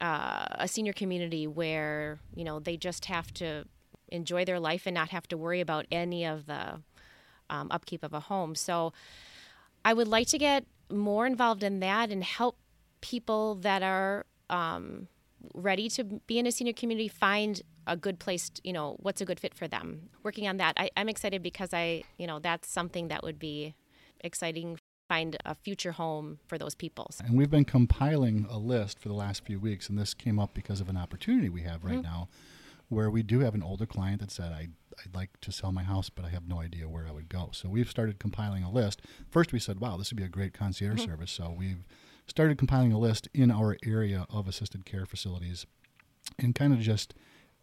uh, 0.00 0.46
a 0.50 0.68
senior 0.68 0.92
community 0.92 1.46
where 1.46 2.18
you 2.34 2.44
know 2.44 2.60
they 2.60 2.76
just 2.76 3.06
have 3.06 3.32
to 3.34 3.64
enjoy 4.08 4.44
their 4.44 4.60
life 4.60 4.82
and 4.86 4.94
not 4.94 5.08
have 5.10 5.26
to 5.28 5.36
worry 5.36 5.60
about 5.60 5.86
any 5.90 6.24
of 6.24 6.46
the 6.46 6.80
um, 7.50 7.68
upkeep 7.70 8.02
of 8.02 8.12
a 8.12 8.20
home. 8.20 8.54
So 8.54 8.92
I 9.84 9.94
would 9.94 10.08
like 10.08 10.28
to 10.28 10.38
get 10.38 10.64
more 10.90 11.26
involved 11.26 11.62
in 11.62 11.80
that 11.80 12.10
and 12.10 12.22
help 12.22 12.56
people 13.00 13.56
that 13.56 13.82
are 13.82 14.26
um, 14.50 15.08
ready 15.54 15.88
to 15.90 16.04
be 16.04 16.38
in 16.38 16.46
a 16.46 16.52
senior 16.52 16.72
community 16.72 17.08
find 17.08 17.62
a 17.86 17.96
good 17.96 18.18
place 18.18 18.50
to, 18.50 18.60
you 18.64 18.72
know 18.72 18.96
what's 19.00 19.20
a 19.20 19.24
good 19.24 19.38
fit 19.38 19.54
for 19.54 19.68
them 19.68 20.08
working 20.22 20.48
on 20.48 20.56
that 20.56 20.74
I, 20.76 20.90
i'm 20.96 21.08
excited 21.08 21.42
because 21.42 21.72
i 21.72 22.02
you 22.18 22.26
know 22.26 22.38
that's 22.40 22.68
something 22.68 23.08
that 23.08 23.22
would 23.22 23.38
be 23.38 23.74
exciting 24.20 24.78
find 25.08 25.36
a 25.44 25.54
future 25.54 25.92
home 25.92 26.38
for 26.46 26.58
those 26.58 26.74
people. 26.74 27.10
And 27.24 27.36
we've 27.36 27.50
been 27.50 27.64
compiling 27.64 28.46
a 28.50 28.58
list 28.58 28.98
for 28.98 29.08
the 29.08 29.14
last 29.14 29.44
few 29.44 29.58
weeks, 29.58 29.88
and 29.88 29.98
this 29.98 30.14
came 30.14 30.38
up 30.38 30.54
because 30.54 30.80
of 30.80 30.88
an 30.88 30.96
opportunity 30.96 31.48
we 31.48 31.62
have 31.62 31.84
right 31.84 31.94
mm-hmm. 31.94 32.02
now 32.02 32.28
where 32.88 33.10
we 33.10 33.22
do 33.22 33.40
have 33.40 33.54
an 33.54 33.62
older 33.62 33.86
client 33.86 34.20
that 34.20 34.30
said, 34.30 34.52
I, 34.52 34.68
I'd 35.04 35.14
like 35.14 35.40
to 35.40 35.50
sell 35.50 35.72
my 35.72 35.82
house, 35.82 36.08
but 36.08 36.24
I 36.24 36.28
have 36.28 36.46
no 36.46 36.60
idea 36.60 36.88
where 36.88 37.06
I 37.06 37.10
would 37.10 37.28
go. 37.28 37.50
So 37.52 37.68
we've 37.68 37.90
started 37.90 38.18
compiling 38.18 38.62
a 38.62 38.70
list. 38.70 39.02
First, 39.28 39.52
we 39.52 39.58
said, 39.58 39.80
wow, 39.80 39.96
this 39.96 40.10
would 40.10 40.16
be 40.16 40.24
a 40.24 40.28
great 40.28 40.54
concierge 40.54 41.00
mm-hmm. 41.00 41.10
service. 41.10 41.32
So 41.32 41.54
we've 41.56 41.84
started 42.26 42.58
compiling 42.58 42.92
a 42.92 42.98
list 42.98 43.28
in 43.34 43.50
our 43.50 43.76
area 43.84 44.26
of 44.30 44.46
assisted 44.46 44.84
care 44.84 45.06
facilities 45.06 45.66
and 46.38 46.54
kind 46.54 46.72
of 46.72 46.80
just 46.80 47.14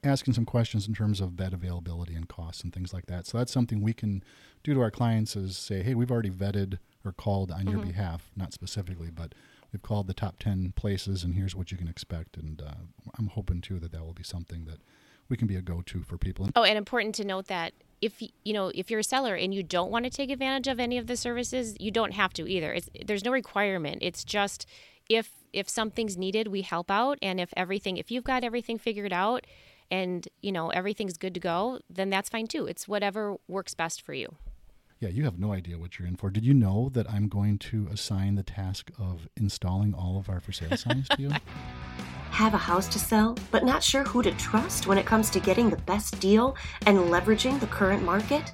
asking 0.03 0.33
some 0.33 0.45
questions 0.45 0.87
in 0.87 0.93
terms 0.93 1.21
of 1.21 1.35
bed 1.35 1.53
availability 1.53 2.15
and 2.15 2.27
costs 2.27 2.63
and 2.63 2.73
things 2.73 2.93
like 2.93 3.05
that. 3.07 3.25
So 3.25 3.37
that's 3.37 3.51
something 3.51 3.81
we 3.81 3.93
can 3.93 4.23
do 4.63 4.73
to 4.73 4.81
our 4.81 4.91
clients 4.91 5.35
is 5.35 5.57
say, 5.57 5.81
hey, 5.81 5.95
we've 5.95 6.11
already 6.11 6.29
vetted 6.29 6.79
or 7.05 7.11
called 7.11 7.51
on 7.51 7.61
mm-hmm. 7.61 7.69
your 7.69 7.85
behalf, 7.85 8.31
not 8.35 8.53
specifically, 8.53 9.09
but 9.09 9.33
we've 9.71 9.81
called 9.81 10.07
the 10.07 10.13
top 10.13 10.39
10 10.39 10.73
places 10.75 11.23
and 11.23 11.35
here's 11.35 11.55
what 11.55 11.71
you 11.71 11.77
can 11.77 11.87
expect. 11.87 12.37
And 12.37 12.61
uh, 12.61 12.73
I'm 13.17 13.27
hoping 13.27 13.61
too 13.61 13.79
that 13.79 13.91
that 13.91 14.05
will 14.05 14.13
be 14.13 14.23
something 14.23 14.65
that 14.65 14.79
we 15.29 15.37
can 15.37 15.47
be 15.47 15.55
a 15.55 15.61
go-to 15.61 16.03
for 16.03 16.17
people. 16.17 16.49
Oh, 16.55 16.63
and 16.63 16.77
important 16.77 17.15
to 17.15 17.23
note 17.25 17.47
that 17.47 17.73
if 18.01 18.21
you 18.21 18.53
know 18.53 18.69
if 18.75 18.91
you're 18.91 18.99
a 18.99 19.03
seller 19.03 19.33
and 19.33 19.53
you 19.53 19.63
don't 19.63 19.89
want 19.89 20.03
to 20.03 20.11
take 20.11 20.29
advantage 20.29 20.67
of 20.67 20.79
any 20.79 20.97
of 20.97 21.07
the 21.07 21.15
services, 21.15 21.75
you 21.79 21.89
don't 21.89 22.11
have 22.11 22.33
to 22.33 22.47
either. 22.47 22.73
It's, 22.73 22.89
there's 23.05 23.23
no 23.23 23.31
requirement. 23.31 23.99
It's 24.01 24.25
just 24.25 24.67
if 25.09 25.31
if 25.53 25.69
something's 25.69 26.17
needed, 26.17 26.47
we 26.47 26.63
help 26.63 26.91
out, 26.91 27.17
and 27.21 27.39
if 27.39 27.53
everything 27.55 27.97
if 27.97 28.11
you've 28.11 28.25
got 28.25 28.43
everything 28.43 28.77
figured 28.77 29.13
out 29.13 29.47
and 29.93 30.27
you 30.41 30.51
know 30.51 30.69
everything's 30.69 31.17
good 31.17 31.35
to 31.35 31.39
go, 31.39 31.79
then 31.87 32.09
that's 32.09 32.27
fine 32.27 32.47
too. 32.47 32.65
It's 32.65 32.87
whatever 32.87 33.35
works 33.47 33.75
best 33.75 34.01
for 34.01 34.13
you. 34.13 34.35
Yeah, 34.99 35.09
you 35.09 35.23
have 35.25 35.37
no 35.37 35.53
idea 35.53 35.77
what 35.77 35.99
you're 35.99 36.07
in 36.07 36.15
for. 36.15 36.31
Did 36.31 36.43
you 36.45 36.53
know 36.53 36.89
that 36.93 37.07
I'm 37.11 37.27
going 37.27 37.59
to 37.59 37.87
assign 37.91 38.33
the 38.33 38.41
task 38.41 38.89
of 38.97 39.27
installing 39.37 39.93
all 39.93 40.17
of 40.17 40.29
our 40.29 40.39
for 40.39 40.51
sale 40.51 40.75
signs 40.77 41.07
to 41.09 41.21
you? 41.21 41.31
Have 42.31 42.55
a 42.55 42.57
house 42.57 42.87
to 42.87 42.97
sell, 42.97 43.37
but 43.51 43.63
not 43.63 43.83
sure 43.83 44.03
who 44.03 44.23
to 44.23 44.31
trust 44.31 44.87
when 44.87 44.97
it 44.97 45.05
comes 45.05 45.29
to 45.29 45.39
getting 45.39 45.69
the 45.69 45.77
best 45.77 46.19
deal 46.19 46.55
and 46.87 46.97
leveraging 46.97 47.59
the 47.59 47.67
current 47.67 48.01
market? 48.01 48.51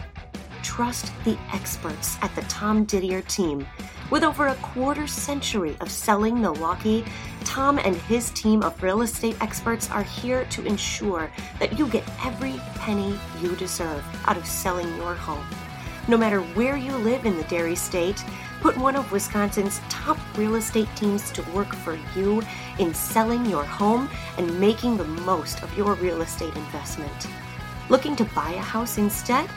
Trust 0.62 1.13
the 1.24 1.38
experts 1.53 2.17
at 2.22 2.36
the 2.36 2.41
Tom 2.41 2.84
Didier 2.84 3.22
team. 3.22 3.65
With 4.10 4.24
over 4.24 4.48
a 4.48 4.56
quarter 4.56 5.06
century 5.06 5.78
of 5.82 5.92
selling 5.92 6.42
Milwaukee, 6.42 7.06
Tom 7.44 7.78
and 7.78 7.96
his 7.96 8.32
team 8.32 8.63
of 8.63 8.82
real 8.82 9.04
estate 9.04 9.38
experts 9.39 9.92
are 9.92 10.01
here 10.01 10.46
to 10.46 10.66
ensure 10.66 11.32
that 11.60 11.78
you 11.78 11.88
get 11.88 12.04
every 12.25 12.60
penny 12.75 13.20
you 13.39 13.56
deserve 13.56 14.04
out 14.25 14.36
of 14.36 14.48
selling 14.48 14.88
your 14.98 15.13
home. 15.13 15.46
No 16.08 16.18
matter 16.18 16.42
where 16.42 16.75
you 16.75 16.92
live 16.98 17.25
in 17.25 17.38
the 17.38 17.44
Dairy 17.44 17.75
State, 17.75 18.24
put 18.62 18.75
one 18.78 18.96
of 18.96 19.12
Wisconsin's 19.12 19.80
top 19.89 20.18
real 20.36 20.56
estate 20.56 20.89
teams 20.96 21.30
to 21.32 21.44
work 21.51 21.75
for 21.75 22.00
you 22.16 22.42
in 22.80 22.96
selling 22.96 23.46
your 23.46 23.63
home 23.63 24.10
and 24.39 24.60
making 24.60 24.98
the 24.98 25.06
most 25.06 25.62
of 25.62 25.78
your 25.78 25.94
real 25.94 26.24
estate 26.24 26.56
investment. 26.56 27.28
Looking 27.89 28.16
to 28.16 28.25
buy 28.25 28.54
a 28.54 28.60
house 28.60 28.98
instead? 28.98 29.48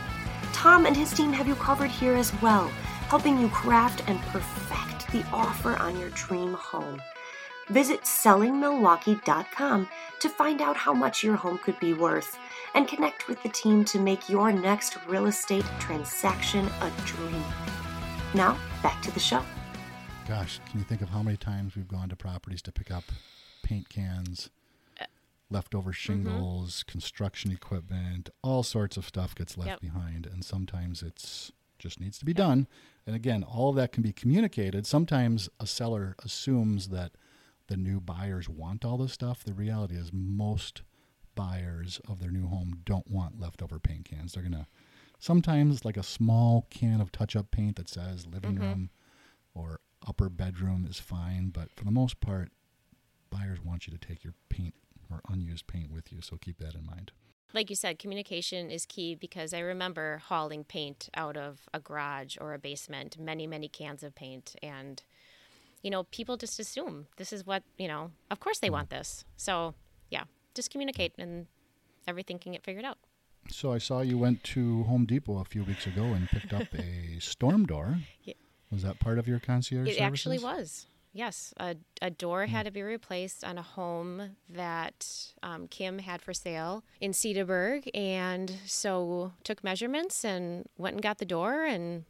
Tom 0.52 0.84
and 0.84 0.94
his 0.94 1.10
team 1.10 1.32
have 1.32 1.48
you 1.48 1.54
covered 1.54 1.90
here 1.90 2.14
as 2.14 2.38
well, 2.42 2.70
helping 3.12 3.38
you 3.38 3.48
craft 3.50 4.02
and 4.08 4.18
perfect 4.22 5.06
the 5.12 5.22
offer 5.34 5.76
on 5.76 5.98
your 6.00 6.08
dream 6.14 6.54
home. 6.54 6.98
Visit 7.68 8.00
sellingmilwaukee.com 8.04 9.86
to 10.18 10.28
find 10.30 10.62
out 10.62 10.78
how 10.78 10.94
much 10.94 11.22
your 11.22 11.36
home 11.36 11.58
could 11.58 11.78
be 11.78 11.92
worth 11.92 12.38
and 12.74 12.88
connect 12.88 13.28
with 13.28 13.42
the 13.42 13.50
team 13.50 13.84
to 13.84 13.98
make 13.98 14.30
your 14.30 14.50
next 14.50 14.96
real 15.06 15.26
estate 15.26 15.66
transaction 15.78 16.66
a 16.80 16.90
dream. 17.04 17.44
Now, 18.32 18.56
back 18.82 19.02
to 19.02 19.10
the 19.10 19.20
show. 19.20 19.42
Gosh, 20.26 20.58
can 20.70 20.78
you 20.78 20.86
think 20.86 21.02
of 21.02 21.10
how 21.10 21.22
many 21.22 21.36
times 21.36 21.76
we've 21.76 21.86
gone 21.86 22.08
to 22.08 22.16
properties 22.16 22.62
to 22.62 22.72
pick 22.72 22.90
up 22.90 23.04
paint 23.62 23.90
cans, 23.90 24.48
leftover 25.50 25.90
mm-hmm. 25.90 25.96
shingles, 25.96 26.78
mm-hmm. 26.78 26.90
construction 26.90 27.52
equipment, 27.52 28.30
all 28.40 28.62
sorts 28.62 28.96
of 28.96 29.04
stuff 29.04 29.34
gets 29.34 29.58
left 29.58 29.68
yep. 29.68 29.80
behind, 29.82 30.24
and 30.24 30.42
sometimes 30.46 31.02
it's 31.02 31.52
just 31.82 32.00
needs 32.00 32.18
to 32.18 32.24
be 32.24 32.32
done. 32.32 32.66
And 33.06 33.16
again, 33.16 33.42
all 33.42 33.70
of 33.70 33.76
that 33.76 33.92
can 33.92 34.02
be 34.02 34.12
communicated. 34.12 34.86
Sometimes 34.86 35.48
a 35.58 35.66
seller 35.66 36.14
assumes 36.24 36.88
that 36.88 37.12
the 37.66 37.76
new 37.76 38.00
buyers 38.00 38.48
want 38.48 38.84
all 38.84 38.96
this 38.96 39.12
stuff. 39.12 39.42
The 39.44 39.52
reality 39.54 39.96
is 39.96 40.12
most 40.12 40.82
buyers 41.34 42.00
of 42.08 42.20
their 42.20 42.30
new 42.30 42.46
home 42.46 42.82
don't 42.84 43.10
want 43.10 43.40
leftover 43.40 43.78
paint 43.78 44.04
cans. 44.04 44.32
They're 44.32 44.42
gonna 44.42 44.68
sometimes 45.18 45.84
like 45.84 45.96
a 45.96 46.02
small 46.02 46.66
can 46.70 47.00
of 47.00 47.10
touch-up 47.12 47.50
paint 47.50 47.76
that 47.76 47.88
says 47.88 48.26
living 48.26 48.56
Mhm. 48.56 48.60
room 48.60 48.90
or 49.54 49.80
upper 50.06 50.28
bedroom 50.28 50.84
is 50.84 50.98
fine, 50.98 51.48
but 51.50 51.70
for 51.72 51.84
the 51.84 51.90
most 51.90 52.20
part, 52.20 52.52
buyers 53.30 53.60
want 53.62 53.86
you 53.86 53.92
to 53.96 53.98
take 53.98 54.24
your 54.24 54.34
paint 54.48 54.74
or 55.10 55.20
unused 55.28 55.66
paint 55.66 55.90
with 55.90 56.12
you. 56.12 56.20
So 56.20 56.36
keep 56.36 56.58
that 56.58 56.74
in 56.74 56.84
mind. 56.84 57.12
Like 57.54 57.70
you 57.70 57.76
said, 57.76 57.98
communication 57.98 58.70
is 58.70 58.86
key 58.86 59.14
because 59.14 59.52
I 59.52 59.60
remember 59.60 60.22
hauling 60.26 60.64
paint 60.64 61.08
out 61.14 61.36
of 61.36 61.68
a 61.72 61.80
garage 61.80 62.36
or 62.40 62.54
a 62.54 62.58
basement, 62.58 63.18
many, 63.18 63.46
many 63.46 63.68
cans 63.68 64.02
of 64.02 64.14
paint. 64.14 64.56
And, 64.62 65.02
you 65.82 65.90
know, 65.90 66.04
people 66.04 66.36
just 66.36 66.58
assume 66.58 67.06
this 67.16 67.32
is 67.32 67.46
what, 67.46 67.62
you 67.78 67.88
know, 67.88 68.10
of 68.30 68.40
course 68.40 68.58
they 68.58 68.70
want 68.70 68.88
mm-hmm. 68.88 68.98
this. 68.98 69.24
So, 69.36 69.74
yeah, 70.10 70.24
just 70.54 70.70
communicate 70.70 71.12
and 71.18 71.46
everything 72.06 72.38
can 72.38 72.52
get 72.52 72.64
figured 72.64 72.84
out. 72.84 72.98
So 73.50 73.72
I 73.72 73.78
saw 73.78 74.00
you 74.00 74.18
went 74.18 74.44
to 74.44 74.84
Home 74.84 75.04
Depot 75.04 75.38
a 75.38 75.44
few 75.44 75.64
weeks 75.64 75.86
ago 75.86 76.04
and 76.04 76.28
picked 76.28 76.52
up 76.52 76.72
a 76.78 77.18
storm 77.18 77.66
door. 77.66 77.98
Yeah. 78.24 78.34
Was 78.70 78.82
that 78.82 79.00
part 79.00 79.18
of 79.18 79.28
your 79.28 79.38
concierge 79.38 79.88
It 79.88 80.00
actually 80.00 80.38
was. 80.38 80.86
Yes, 81.14 81.52
a, 81.58 81.76
a 82.00 82.08
door 82.10 82.46
had 82.46 82.64
to 82.64 82.70
be 82.72 82.82
replaced 82.82 83.44
on 83.44 83.58
a 83.58 83.62
home 83.62 84.36
that 84.48 85.06
um, 85.42 85.68
Kim 85.68 85.98
had 85.98 86.22
for 86.22 86.32
sale 86.32 86.84
in 87.02 87.12
Cedarburg, 87.12 87.88
and 87.94 88.50
so 88.64 89.32
took 89.44 89.62
measurements 89.62 90.24
and 90.24 90.64
went 90.78 90.94
and 90.94 91.02
got 91.02 91.18
the 91.18 91.26
door, 91.26 91.64
and 91.66 92.04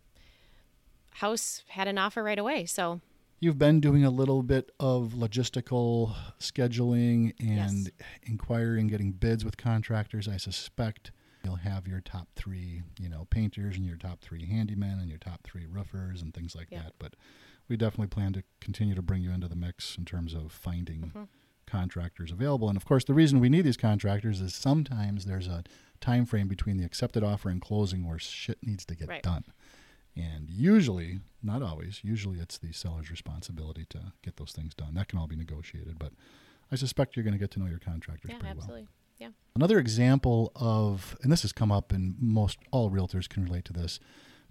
house 1.14 1.64
had 1.68 1.88
an 1.88 1.99
offer 1.99 2.23
right 2.23 2.38
away. 2.38 2.64
So 2.64 3.00
You've 3.40 3.59
been 3.59 3.80
doing 3.80 4.04
a 4.04 4.11
little 4.11 4.44
bit 4.44 4.71
of 4.78 5.14
logistical 5.16 6.14
scheduling 6.38 7.32
and 7.40 7.87
Yes. 7.87 8.06
inquiring, 8.23 8.87
getting 8.87 9.11
bids 9.11 9.44
with 9.44 9.56
contractors. 9.56 10.28
I 10.28 10.37
suspect 10.37 11.11
you'll 11.44 11.56
have 11.56 11.88
your 11.88 12.00
top 12.00 12.28
three, 12.37 12.82
you 13.00 13.09
know, 13.09 13.25
painters 13.30 13.76
and 13.76 13.85
your 13.85 13.97
top 13.97 14.21
three 14.21 14.47
handymen 14.47 15.00
and 15.00 15.09
your 15.09 15.18
top 15.18 15.42
three 15.42 15.66
roofers 15.66 16.23
and 16.23 16.32
things 16.32 16.54
like 16.54 16.68
Yeah. 16.71 16.82
that. 16.85 16.92
But 17.00 17.14
we 17.69 17.76
definitely 17.76 18.09
plan 18.09 18.33
to 18.35 18.42
continue 18.61 18.95
to 18.95 19.02
bring 19.02 19.23
you 19.23 19.31
into 19.31 19.49
the 19.49 19.57
mix 19.57 19.97
in 19.97 20.04
terms 20.04 20.35
of 20.35 20.52
finding 20.52 21.12
Mhm. 21.14 21.28
contractors 21.66 22.31
available. 22.33 22.69
And 22.69 22.76
of 22.76 22.85
course, 22.85 23.04
the 23.04 23.14
reason 23.14 23.40
we 23.40 23.49
need 23.49 23.62
these 23.62 23.76
contractors 23.76 24.40
is 24.40 24.54
sometimes 24.54 25.25
there's 25.25 25.47
a 25.47 25.64
time 26.00 26.26
frame 26.26 26.49
between 26.49 26.76
the 26.76 26.85
accepted 26.85 27.23
offer 27.23 27.49
and 27.49 27.61
closing 27.61 28.07
where 28.07 28.19
shit 28.19 28.59
needs 28.62 28.85
to 28.87 28.95
get 28.95 29.09
Right. 29.09 29.23
done. 29.23 29.45
And 30.14 30.50
usually, 30.50 31.21
not 31.42 31.62
always, 31.62 32.04
usually 32.04 32.38
it's 32.38 32.59
the 32.59 32.73
seller's 32.73 33.11
responsibility 33.11 33.87
to 33.90 34.12
get 34.21 34.37
those 34.37 34.52
things 34.52 34.75
done. 34.75 34.95
That 34.95 35.09
can 35.09 35.19
all 35.19 35.26
be 35.28 35.37
negotiated, 35.37 35.99
but 35.99 36.12
I 36.71 36.76
suspect 36.76 37.16
you're 37.16 37.23
going 37.25 37.33
to 37.33 37.38
get 37.38 37.50
to 37.52 37.61
know 37.61 37.66
your 37.66 37.78
contractors 37.78 38.31
yeah, 38.31 38.38
pretty 38.38 38.54
well. 38.54 38.64
absolutely. 38.64 38.88
Yeah. 39.19 39.31
Another 39.54 39.78
example 39.78 40.52
of, 40.57 41.16
and 41.23 41.31
this 41.33 41.42
has 41.42 41.52
come 41.52 41.71
up, 41.73 41.92
and 41.92 42.21
most 42.21 42.59
all 42.73 42.90
realtors 42.90 43.28
can 43.28 43.45
relate 43.45 43.64
to 43.66 43.73
this. 43.73 44.00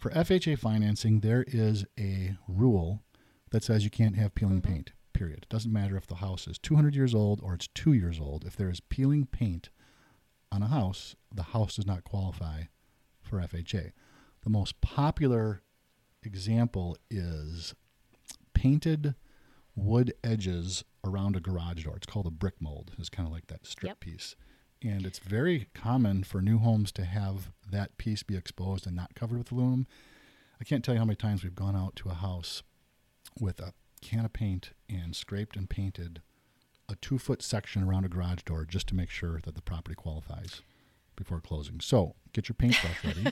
For 0.01 0.10
FHA 0.10 0.58
financing, 0.58 1.20
there 1.20 1.43
is 1.48 1.86
a 2.00 2.36
rule 2.48 3.03
that 3.51 3.63
says 3.63 3.84
you 3.84 3.91
can't 3.91 4.15
have 4.15 4.34
peeling 4.34 4.60
Mhm. 4.60 4.63
paint. 4.63 4.91
Period. 5.13 5.43
It 5.43 5.50
doesn't 5.50 5.72
matter 5.72 5.96
if 5.96 6.08
the 6.08 6.15
house 6.15 6.48
is 6.48 6.58
200 6.58 6.96
years 6.96 7.13
old 7.13 7.39
or 7.41 7.53
it's 7.53 7.67
two 7.67 7.93
years 7.93 8.20
old. 8.20 8.43
If 8.43 8.55
there 8.55 8.70
is 8.72 8.79
peeling 8.79 9.27
paint 9.27 9.70
on 10.51 10.63
a 10.63 10.67
house, 10.70 11.15
the 11.31 11.43
house 11.43 11.75
does 11.75 11.86
not 11.86 12.03
qualify 12.03 12.63
for 13.22 13.39
FHA. 13.39 13.91
The 14.41 14.50
most 14.50 14.81
popular 14.81 15.62
example 16.24 16.98
is 17.12 17.75
painted 18.55 19.13
wood 19.75 20.15
edges 20.24 20.84
around 21.03 21.36
a 21.36 21.39
garage 21.39 21.84
door. 21.84 21.98
It's 21.98 22.08
called 22.08 22.25
a 22.25 22.31
brick 22.31 22.60
mold. 22.60 22.96
It's 22.98 23.10
kind 23.10 23.27
of 23.27 23.31
like 23.31 23.46
that 23.48 23.67
strip 23.67 23.89
Yep. 23.91 24.00
piece. 24.00 24.36
And 24.83 25.05
it's 25.05 25.19
very 25.19 25.67
common 25.73 26.23
for 26.23 26.41
new 26.41 26.57
homes 26.57 26.91
to 26.93 27.05
have 27.05 27.51
that 27.69 27.97
piece 27.97 28.23
be 28.23 28.35
exposed 28.35 28.88
and 28.88 28.95
not 28.95 29.13
covered 29.15 29.38
with 29.38 29.51
aluminum. 29.51 29.88
I 30.59 30.63
can't 30.63 30.83
tell 30.83 30.95
you 30.95 31.00
how 31.00 31.05
many 31.05 31.15
times 31.15 31.43
we've 31.43 31.55
gone 31.55 31.75
out 31.75 31.95
to 31.97 32.09
a 32.09 32.15
house 32.15 32.63
with 33.39 33.59
a 33.59 33.73
can 34.01 34.25
of 34.25 34.33
paint 34.33 34.71
and 34.89 35.15
scraped 35.15 35.55
and 35.55 35.69
painted 35.69 36.21
a 36.89 36.95
two 36.95 37.19
foot 37.19 37.41
section 37.41 37.83
around 37.83 38.05
a 38.05 38.09
garage 38.09 38.41
door 38.43 38.65
just 38.65 38.88
to 38.88 38.95
make 38.95 39.09
sure 39.09 39.39
that 39.43 39.55
the 39.55 39.61
property 39.61 39.95
qualifies 39.95 40.61
before 41.15 41.39
closing. 41.39 41.79
So 41.79 42.15
get 42.33 42.50
your 42.50 42.55
paintbrush 42.55 43.03
ready. 43.03 43.27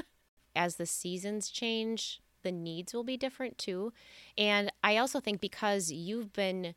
as 0.56 0.76
the 0.76 0.86
seasons 0.86 1.50
change, 1.50 2.20
the 2.42 2.52
needs 2.52 2.94
will 2.94 3.04
be 3.04 3.16
different 3.16 3.58
too. 3.58 3.92
And 4.38 4.70
I 4.82 4.96
also 4.96 5.20
think 5.20 5.40
because 5.40 5.90
you've 5.90 6.32
been 6.32 6.74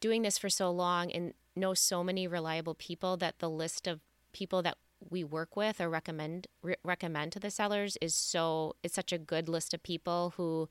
doing 0.00 0.22
this 0.22 0.38
for 0.38 0.48
so 0.48 0.70
long 0.70 1.10
and 1.12 1.34
know 1.56 1.74
so 1.74 2.02
many 2.02 2.26
reliable 2.26 2.74
people 2.74 3.16
that 3.18 3.38
the 3.38 3.50
list 3.50 3.86
of 3.86 4.00
people 4.32 4.62
that 4.62 4.76
we 5.08 5.24
work 5.24 5.56
with 5.56 5.80
or 5.80 5.88
recommend 5.88 6.46
re- 6.62 6.76
recommend 6.84 7.32
to 7.32 7.40
the 7.40 7.50
sellers 7.50 7.96
is 8.00 8.14
so 8.14 8.76
it's 8.82 8.94
such 8.94 9.12
a 9.12 9.18
good 9.18 9.48
list 9.48 9.72
of 9.72 9.82
people 9.82 10.34
who 10.36 10.68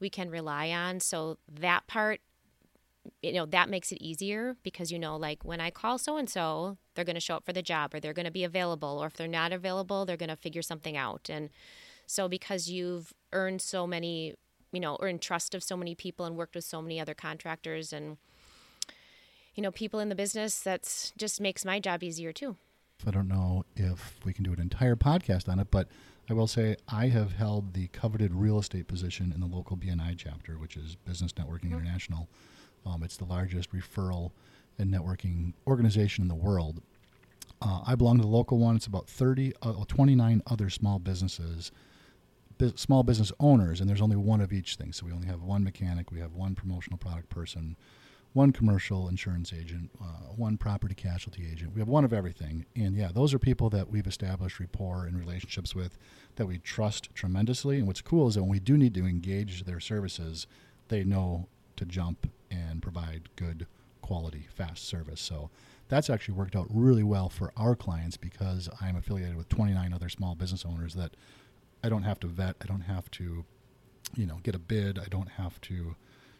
we 0.00 0.10
can 0.10 0.30
rely 0.30 0.70
on. 0.70 1.00
So 1.00 1.38
that 1.48 1.86
part 1.86 2.20
you 3.22 3.32
know 3.32 3.46
that 3.46 3.70
makes 3.70 3.90
it 3.90 4.02
easier 4.02 4.56
because 4.62 4.92
you 4.92 4.98
know 4.98 5.16
like 5.16 5.42
when 5.42 5.60
i 5.62 5.70
call 5.70 5.96
so 5.96 6.18
and 6.18 6.28
so 6.28 6.76
they're 6.94 7.06
going 7.06 7.14
to 7.14 7.20
show 7.20 7.36
up 7.36 7.46
for 7.46 7.54
the 7.54 7.62
job 7.62 7.94
or 7.94 8.00
they're 8.00 8.12
going 8.12 8.26
to 8.26 8.30
be 8.30 8.44
available 8.44 8.98
or 9.02 9.06
if 9.06 9.14
they're 9.14 9.26
not 9.26 9.50
available 9.52 10.04
they're 10.04 10.16
going 10.16 10.28
to 10.28 10.36
figure 10.36 10.60
something 10.60 10.94
out 10.94 11.30
and 11.30 11.48
so 12.06 12.28
because 12.28 12.68
you've 12.68 13.14
earned 13.32 13.62
so 13.62 13.86
many 13.86 14.34
you 14.72 14.80
know 14.80 14.98
earned 15.00 15.22
trust 15.22 15.54
of 15.54 15.62
so 15.62 15.76
many 15.76 15.94
people 15.94 16.26
and 16.26 16.36
worked 16.36 16.54
with 16.54 16.64
so 16.64 16.82
many 16.82 17.00
other 17.00 17.14
contractors 17.14 17.92
and 17.92 18.18
you 19.58 19.62
know 19.62 19.72
people 19.72 19.98
in 19.98 20.08
the 20.08 20.14
business 20.14 20.60
that's 20.60 21.12
just 21.16 21.40
makes 21.40 21.64
my 21.64 21.80
job 21.80 22.04
easier 22.04 22.32
too 22.32 22.56
I 23.04 23.10
don't 23.10 23.26
know 23.26 23.64
if 23.74 24.20
we 24.24 24.32
can 24.32 24.44
do 24.44 24.52
an 24.52 24.60
entire 24.60 24.96
podcast 24.96 25.48
on 25.48 25.60
it, 25.60 25.68
but 25.70 25.86
I 26.28 26.34
will 26.34 26.48
say 26.48 26.76
I 26.88 27.06
have 27.08 27.32
held 27.32 27.74
the 27.74 27.86
coveted 27.88 28.34
real 28.34 28.58
estate 28.58 28.88
position 28.88 29.32
in 29.32 29.40
the 29.40 29.46
local 29.46 29.76
BNI 29.76 30.16
chapter, 30.16 30.58
which 30.58 30.76
is 30.76 30.96
Business 30.96 31.32
Networking 31.32 31.70
International. 31.70 32.28
Um, 32.84 33.04
it's 33.04 33.16
the 33.16 33.24
largest 33.24 33.72
referral 33.72 34.32
and 34.78 34.92
networking 34.92 35.52
organization 35.64 36.22
in 36.22 36.28
the 36.28 36.34
world. 36.34 36.82
Uh, 37.62 37.82
I 37.86 37.94
belong 37.94 38.16
to 38.16 38.22
the 38.22 38.28
local 38.28 38.58
one. 38.58 38.74
It's 38.74 38.86
about 38.86 39.08
30, 39.08 39.52
uh, 39.62 39.84
29 39.86 40.42
other 40.48 40.68
small 40.68 40.98
businesses, 40.98 41.70
bus- 42.58 42.72
small 42.74 43.04
business 43.04 43.30
owners, 43.38 43.80
and 43.80 43.88
there's 43.88 44.02
only 44.02 44.16
one 44.16 44.40
of 44.40 44.52
each 44.52 44.74
thing. 44.74 44.92
So 44.92 45.06
we 45.06 45.12
only 45.12 45.28
have 45.28 45.42
one 45.42 45.62
mechanic, 45.62 46.10
we 46.10 46.18
have 46.18 46.34
one 46.34 46.56
promotional 46.56 46.98
product 46.98 47.28
person, 47.28 47.76
one 48.32 48.52
commercial 48.52 49.08
insurance 49.08 49.52
agent, 49.52 49.90
uh, 50.00 50.32
one 50.36 50.56
property 50.56 50.94
casualty 50.94 51.48
agent. 51.50 51.72
We 51.74 51.80
have 51.80 51.88
one 51.88 52.04
of 52.04 52.12
everything. 52.12 52.66
And 52.76 52.94
yeah, 52.94 53.10
those 53.12 53.32
are 53.34 53.38
people 53.38 53.70
that 53.70 53.90
we've 53.90 54.06
established 54.06 54.60
rapport 54.60 55.06
and 55.06 55.18
relationships 55.18 55.74
with 55.74 55.98
that 56.36 56.46
we 56.46 56.58
trust 56.58 57.08
tremendously. 57.14 57.78
And 57.78 57.86
what's 57.86 58.00
cool 58.00 58.28
is 58.28 58.34
that 58.34 58.42
when 58.42 58.50
we 58.50 58.60
do 58.60 58.76
need 58.76 58.94
to 58.94 59.06
engage 59.06 59.64
their 59.64 59.80
services, 59.80 60.46
they 60.88 61.04
know 61.04 61.48
to 61.76 61.84
jump 61.84 62.30
and 62.50 62.82
provide 62.82 63.28
good 63.36 63.66
quality, 64.02 64.46
fast 64.54 64.86
service. 64.86 65.20
So 65.20 65.50
that's 65.88 66.10
actually 66.10 66.34
worked 66.34 66.54
out 66.54 66.66
really 66.70 67.02
well 67.02 67.28
for 67.28 67.52
our 67.56 67.74
clients 67.74 68.16
because 68.16 68.68
I'm 68.80 68.96
affiliated 68.96 69.36
with 69.36 69.48
29 69.48 69.92
other 69.92 70.08
small 70.08 70.34
business 70.34 70.64
owners 70.64 70.94
that 70.94 71.12
I 71.82 71.88
don't 71.88 72.02
have 72.02 72.20
to 72.20 72.26
vet. 72.26 72.56
I 72.62 72.66
don't 72.66 72.82
have 72.82 73.10
to, 73.12 73.44
you 74.14 74.26
know, 74.26 74.40
get 74.42 74.54
a 74.54 74.58
bid. 74.58 74.98
I 74.98 75.06
don't 75.10 75.30
have 75.30 75.60
to 75.62 75.96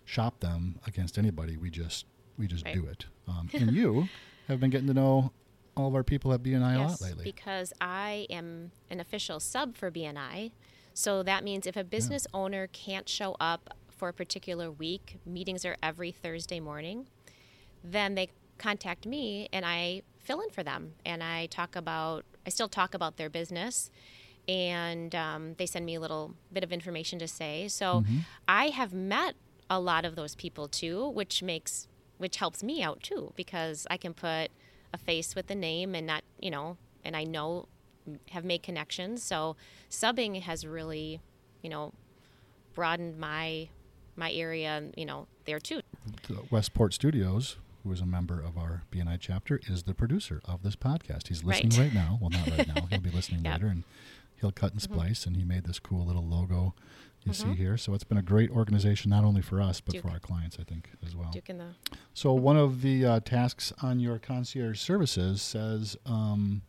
shop 0.08 0.40
them 0.40 0.78
against 0.86 1.18
anybody. 1.18 1.56
We 1.56 1.70
just 1.70 2.06
we 2.38 2.46
just 2.46 2.64
Right. 2.64 2.74
do 2.74 2.86
it. 2.86 3.06
Um, 3.28 3.50
and 3.52 3.72
you 3.74 4.08
have 4.48 4.58
been 4.58 4.70
getting 4.70 4.86
to 4.86 4.94
know 4.94 5.32
all 5.76 5.86
of 5.88 5.94
our 5.94 6.02
people 6.02 6.32
at 6.32 6.42
BNI 6.42 6.76
a 6.76 6.78
lot 6.88 7.00
lately. 7.02 7.24
because 7.24 7.74
i 7.78 8.26
am 8.30 8.72
an 8.88 9.00
official 9.00 9.38
sub 9.38 9.76
for 9.76 9.90
bni 9.90 10.50
so 10.94 11.22
that 11.22 11.44
means 11.44 11.66
if 11.66 11.76
a 11.76 11.84
business 11.84 12.26
owner 12.32 12.66
can't 12.68 13.06
show 13.06 13.36
up 13.38 13.74
for 13.90 14.08
a 14.08 14.12
particular 14.14 14.70
week 14.70 15.18
meetings 15.26 15.62
are 15.66 15.76
every 15.82 16.10
thursday 16.10 16.58
morning 16.58 17.06
then 17.84 18.14
they 18.14 18.30
contact 18.56 19.04
me 19.06 19.48
and 19.52 19.64
I 19.66 20.02
fill 20.18 20.40
in 20.40 20.48
for 20.50 20.62
them 20.62 20.94
and 21.04 21.22
I 21.22 21.46
talk 21.46 21.76
about 21.76 22.24
I 22.46 22.48
still 22.48 22.68
talk 22.68 22.94
about 22.94 23.18
their 23.18 23.28
business 23.30 23.90
and 24.48 25.14
um, 25.14 25.54
they 25.58 25.66
send 25.66 25.84
me 25.84 25.94
a 25.96 26.00
little 26.00 26.34
bit 26.50 26.64
of 26.64 26.72
information 26.72 27.18
to 27.18 27.28
say 27.28 27.68
so 27.68 28.04
I 28.48 28.68
have 28.70 28.92
met 28.94 29.34
a 29.70 29.78
lot 29.80 30.04
of 30.04 30.16
those 30.16 30.34
people 30.34 30.68
too 30.68 31.08
which 31.10 31.42
makes 31.42 31.88
which 32.18 32.36
helps 32.38 32.62
me 32.62 32.82
out 32.82 33.02
too 33.02 33.32
because 33.36 33.86
I 33.90 33.96
can 33.96 34.14
put 34.14 34.50
a 34.92 34.98
face 34.98 35.34
with 35.36 35.50
a 35.50 35.54
name 35.54 35.94
and 35.94 36.06
not 36.06 36.24
you 36.40 36.50
know 36.50 36.76
and 37.04 37.14
I 37.16 37.24
know 37.24 37.68
have 38.30 38.44
made 38.44 38.62
connections 38.62 39.22
so 39.22 39.56
subbing 39.90 40.40
has 40.42 40.66
really 40.66 41.20
you 41.62 41.68
know 41.70 41.92
broadened 42.74 43.18
my 43.18 43.68
my 44.16 44.32
area 44.32 44.84
you 44.96 45.04
know 45.04 45.26
there 45.44 45.58
too 45.60 45.80
Westport 46.50 46.94
Studios, 46.94 47.58
who 47.82 47.92
is 47.92 48.00
a 48.00 48.06
member 48.06 48.40
of 48.40 48.56
our 48.56 48.82
BNI 48.90 49.18
chapter, 49.20 49.60
is 49.66 49.82
the 49.82 49.94
producer 49.94 50.40
of 50.44 50.62
this 50.62 50.74
podcast. 50.76 51.28
He's 51.28 51.44
listening 51.44 51.70
Right. 51.76 51.84
right, 51.84 51.92
now. 51.92 52.18
Well, 52.20 52.30
not 52.30 52.50
right 52.50 52.66
now. 52.66 52.86
He'll 52.90 53.00
be 53.00 53.10
listening 53.10 53.42
Yep. 53.44 53.52
later, 53.54 53.66
and 53.66 53.84
he'll 54.36 54.52
cut 54.52 54.72
and 54.72 54.80
Mm-hmm. 54.80 54.94
splice. 54.94 55.26
And 55.26 55.36
he 55.36 55.44
made 55.44 55.64
this 55.64 55.78
cool 55.78 56.06
little 56.06 56.24
logo 56.26 56.74
you 57.28 57.34
see 57.34 57.54
here. 57.54 57.76
So 57.76 57.94
it's 57.94 58.04
been 58.04 58.18
a 58.18 58.22
great 58.22 58.50
organization, 58.50 59.10
not 59.10 59.24
only 59.24 59.42
for 59.42 59.60
us, 59.60 59.80
but 59.80 59.94
Duke. 59.94 60.02
for 60.02 60.10
our 60.10 60.18
clients, 60.18 60.58
I 60.60 60.64
think, 60.64 60.90
as 61.06 61.14
well. 61.14 61.30
Duke 61.30 61.48
in 61.50 61.58
the 61.58 61.68
So 62.14 62.32
one 62.32 62.56
of 62.56 62.82
the 62.82 63.04
uh, 63.04 63.20
tasks 63.20 63.72
on 63.82 64.00
your 64.00 64.18
concierge 64.18 64.80
services 64.80 65.40
says 65.42 65.96
um, 66.06 66.62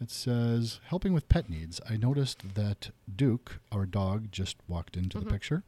it 0.00 0.10
says 0.10 0.80
helping 0.86 1.12
with 1.12 1.28
pet 1.28 1.48
needs. 1.48 1.80
I 1.88 1.96
noticed 1.96 2.54
that 2.54 2.90
Duke, 3.14 3.60
our 3.72 3.86
dog, 3.86 4.30
just 4.30 4.56
walked 4.68 4.96
into 4.96 5.18
the 5.18 5.26
picture. 5.26 5.62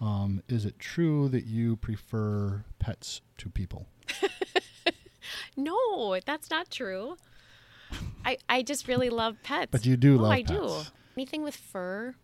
Um, 0.00 0.42
is 0.48 0.64
it 0.64 0.78
true 0.78 1.28
that 1.28 1.44
you 1.44 1.76
prefer 1.76 2.64
pets 2.78 3.20
to 3.38 3.50
people? 3.50 3.86
No, 5.56 6.18
that's 6.24 6.50
not 6.50 6.70
true. 6.70 7.16
I 8.24 8.38
I 8.48 8.62
just 8.62 8.88
really 8.88 9.10
love 9.10 9.36
pets. 9.42 9.70
But 9.70 9.86
you 9.86 9.96
do 9.96 10.16
oh, 10.16 10.22
love 10.22 10.32
I 10.32 10.42
do. 10.42 10.82
Anything 11.16 11.42
with 11.42 11.56
fur, 11.56 12.14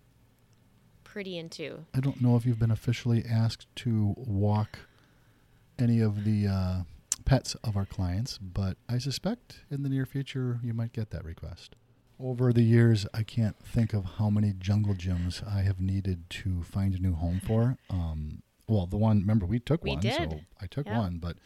pretty 1.16 1.38
into. 1.38 1.86
I 1.94 2.00
don't 2.00 2.20
know 2.20 2.36
if 2.36 2.44
you've 2.44 2.58
been 2.58 2.70
officially 2.70 3.24
asked 3.26 3.74
to 3.76 4.12
walk 4.18 4.80
any 5.78 5.98
of 5.98 6.24
the 6.24 6.46
uh, 6.46 6.82
pets 7.24 7.54
of 7.64 7.74
our 7.74 7.86
clients, 7.86 8.36
but 8.36 8.76
I 8.86 8.98
suspect 8.98 9.60
in 9.70 9.82
the 9.82 9.88
near 9.88 10.04
future 10.04 10.60
you 10.62 10.74
might 10.74 10.92
get 10.92 11.08
that 11.12 11.24
request. 11.24 11.74
Over 12.20 12.52
the 12.52 12.60
years, 12.64 13.06
I 13.14 13.22
can't 13.22 13.56
think 13.64 13.94
of 13.94 14.04
how 14.18 14.28
many 14.28 14.52
jungle 14.58 14.92
gyms 14.92 15.42
I 15.50 15.62
have 15.62 15.80
needed 15.80 16.28
to 16.28 16.62
find 16.64 16.94
a 16.94 16.98
new 16.98 17.14
home 17.14 17.40
for. 17.42 17.78
Um, 17.88 18.42
well, 18.68 18.84
the 18.84 18.98
one, 18.98 19.20
remember, 19.20 19.46
we 19.46 19.58
took 19.58 19.84
We 19.84 19.92
one, 19.92 20.00
did. 20.00 20.30
so 20.32 20.40
I 20.60 20.66
took 20.66 20.84
Yeah. 20.84 20.98
one, 20.98 21.16
but 21.16 21.38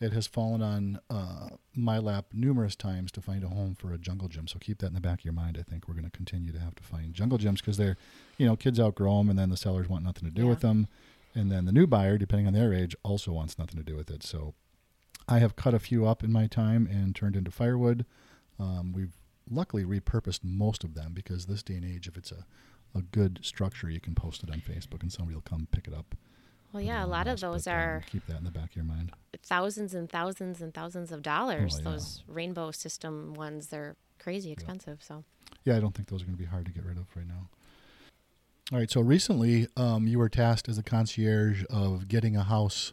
it 0.00 0.12
has 0.12 0.26
fallen 0.26 0.62
on 0.62 0.98
uh, 1.10 1.50
my 1.76 1.98
lap 1.98 2.26
numerous 2.32 2.74
times 2.74 3.12
to 3.12 3.20
find 3.20 3.44
a 3.44 3.48
home 3.48 3.74
for 3.74 3.92
a 3.92 3.98
jungle 3.98 4.28
gym. 4.28 4.48
So 4.48 4.58
keep 4.58 4.78
that 4.78 4.86
in 4.86 4.94
the 4.94 5.00
back 5.00 5.20
of 5.20 5.24
your 5.24 5.34
mind. 5.34 5.58
I 5.58 5.62
think 5.62 5.86
we're 5.86 5.94
going 5.94 6.04
to 6.04 6.10
continue 6.10 6.52
to 6.52 6.58
have 6.58 6.74
to 6.76 6.82
find 6.82 7.12
jungle 7.12 7.38
gyms 7.38 7.58
because 7.58 7.76
they're, 7.76 7.98
you 8.38 8.46
know, 8.46 8.56
kids 8.56 8.80
outgrow 8.80 9.18
them, 9.18 9.28
and 9.28 9.38
then 9.38 9.50
the 9.50 9.56
sellers 9.56 9.88
want 9.88 10.04
nothing 10.04 10.28
to 10.28 10.34
do 10.34 10.46
with 10.46 10.60
them, 10.60 10.88
and 11.34 11.52
then 11.52 11.66
the 11.66 11.72
new 11.72 11.86
buyer, 11.86 12.18
depending 12.18 12.46
on 12.46 12.54
their 12.54 12.72
age, 12.72 12.96
also 13.02 13.32
wants 13.32 13.58
nothing 13.58 13.76
to 13.76 13.84
do 13.84 13.96
with 13.96 14.10
it. 14.10 14.22
So 14.22 14.54
I 15.28 15.38
have 15.38 15.54
cut 15.54 15.74
a 15.74 15.78
few 15.78 16.06
up 16.06 16.24
in 16.24 16.32
my 16.32 16.46
time 16.46 16.88
and 16.90 17.14
turned 17.14 17.36
into 17.36 17.50
firewood. 17.50 18.04
Um, 18.58 18.92
we've 18.92 19.16
luckily 19.50 19.84
repurposed 19.84 20.40
most 20.42 20.82
of 20.82 20.94
them 20.94 21.12
because 21.12 21.46
this 21.46 21.62
day 21.62 21.74
and 21.74 21.84
age, 21.84 22.08
if 22.08 22.16
it's 22.16 22.32
a, 22.32 22.46
a 22.94 23.02
good 23.02 23.40
structure, 23.42 23.90
you 23.90 24.00
can 24.00 24.14
post 24.14 24.42
it 24.42 24.50
on 24.50 24.60
Facebook 24.60 25.02
and 25.02 25.12
somebody 25.12 25.34
will 25.34 25.42
come 25.42 25.68
pick 25.70 25.86
it 25.86 25.94
up. 25.94 26.14
Well, 26.72 26.82
yeah, 26.82 27.04
a 27.04 27.06
lot 27.06 27.26
of 27.26 27.40
those 27.40 27.66
are 27.66 28.04
keep 28.10 28.26
that 28.26 28.38
in 28.38 28.44
the 28.44 28.50
back 28.50 28.70
of 28.70 28.76
your 28.76 28.84
mind. 28.84 29.12
thousands 29.42 29.94
and 29.94 30.08
thousands 30.08 30.60
and 30.60 30.72
thousands 30.72 31.10
of 31.10 31.22
dollars. 31.22 31.76
Oh, 31.76 31.78
yeah. 31.78 31.90
Those 31.90 32.22
rainbow 32.28 32.70
system 32.70 33.34
ones, 33.34 33.68
they're 33.68 33.96
crazy 34.18 34.52
expensive. 34.52 35.02
So 35.02 35.24
Yeah, 35.64 35.76
I 35.76 35.80
don't 35.80 35.94
think 35.94 36.08
those 36.08 36.22
are 36.22 36.26
going 36.26 36.36
to 36.36 36.42
be 36.42 36.48
hard 36.48 36.66
to 36.66 36.72
get 36.72 36.84
rid 36.84 36.96
of 36.96 37.06
right 37.16 37.26
now. 37.26 37.48
All 38.72 38.78
right, 38.78 38.90
so 38.90 39.00
recently 39.00 39.66
um, 39.76 40.06
you 40.06 40.18
were 40.18 40.28
tasked 40.28 40.68
as 40.68 40.78
a 40.78 40.82
concierge 40.84 41.64
of 41.68 42.06
getting 42.06 42.36
a 42.36 42.44
house 42.44 42.92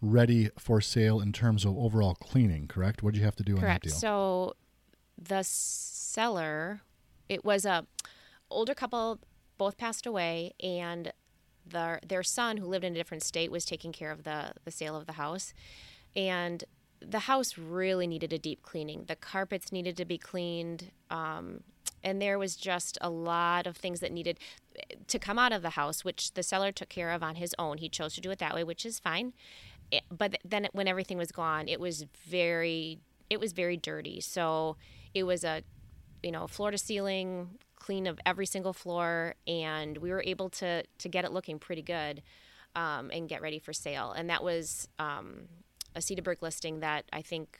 ready 0.00 0.50
for 0.56 0.80
sale 0.80 1.20
in 1.20 1.32
terms 1.32 1.64
of 1.64 1.76
overall 1.76 2.14
cleaning, 2.14 2.68
correct? 2.68 3.02
What 3.02 3.14
did 3.14 3.18
you 3.18 3.24
have 3.24 3.36
to 3.36 3.42
do 3.42 3.54
on 3.54 3.60
that 3.60 3.66
correct. 3.66 3.84
deal? 3.84 3.94
So 3.94 4.54
the 5.18 5.42
seller, 5.42 6.82
it 7.28 7.44
was 7.44 7.64
a 7.64 7.86
older 8.50 8.72
couple, 8.72 9.18
both 9.58 9.76
passed 9.76 10.06
away, 10.06 10.52
and 10.62 11.12
their 11.70 12.00
their 12.06 12.22
son, 12.22 12.58
who 12.58 12.66
lived 12.66 12.84
in 12.84 12.92
a 12.92 12.96
different 12.96 13.22
state, 13.22 13.50
was 13.50 13.64
taking 13.64 13.92
care 13.92 14.10
of 14.10 14.24
the 14.24 14.52
the 14.64 14.70
sale 14.70 14.96
of 14.96 15.06
the 15.06 15.14
house, 15.14 15.52
and 16.14 16.64
the 17.00 17.20
house 17.20 17.56
really 17.56 18.06
needed 18.06 18.32
a 18.32 18.38
deep 18.38 18.62
cleaning. 18.62 19.04
The 19.06 19.16
carpets 19.16 19.72
needed 19.72 19.96
to 19.96 20.04
be 20.04 20.18
cleaned. 20.18 20.90
Um, 21.10 21.62
and 22.02 22.20
there 22.20 22.38
was 22.38 22.56
just 22.56 22.96
a 23.00 23.10
lot 23.10 23.66
of 23.66 23.76
things 23.76 24.00
that 24.00 24.12
needed 24.12 24.38
to 25.06 25.18
come 25.18 25.38
out 25.38 25.52
of 25.52 25.62
the 25.62 25.70
house, 25.70 26.04
which 26.04 26.32
the 26.32 26.42
seller 26.42 26.72
took 26.72 26.88
care 26.88 27.10
of 27.10 27.22
on 27.22 27.36
his 27.36 27.54
own. 27.58 27.78
He 27.78 27.88
chose 27.88 28.14
to 28.14 28.20
do 28.20 28.30
it 28.30 28.38
that 28.38 28.54
way, 28.54 28.64
which 28.64 28.86
is 28.86 28.98
fine. 28.98 29.34
But 30.10 30.38
then 30.44 30.68
when 30.72 30.88
everything 30.88 31.18
was 31.18 31.32
gone, 31.32 31.68
it 31.68 31.80
was 31.80 32.06
very 32.26 33.00
it 33.28 33.38
was 33.38 33.52
very 33.52 33.76
dirty. 33.76 34.20
So 34.20 34.76
it 35.14 35.24
was 35.24 35.44
a 35.44 35.62
you 36.22 36.30
know 36.30 36.46
floor 36.46 36.70
to 36.70 36.78
ceiling 36.78 37.58
clean 37.80 38.06
of 38.06 38.20
every 38.24 38.46
single 38.46 38.72
floor, 38.72 39.34
and 39.46 39.98
we 39.98 40.10
were 40.10 40.22
able 40.24 40.48
to 40.50 40.84
to 40.84 41.08
get 41.08 41.24
it 41.24 41.32
looking 41.32 41.58
pretty 41.58 41.82
good 41.82 42.22
um, 42.76 43.10
and 43.12 43.28
get 43.28 43.42
ready 43.42 43.58
for 43.58 43.72
sale. 43.72 44.12
And 44.12 44.30
that 44.30 44.44
was 44.44 44.86
um, 45.00 45.48
a 45.96 45.98
Cedarburg 45.98 46.42
listing 46.42 46.80
that 46.80 47.04
I 47.12 47.22
think 47.22 47.58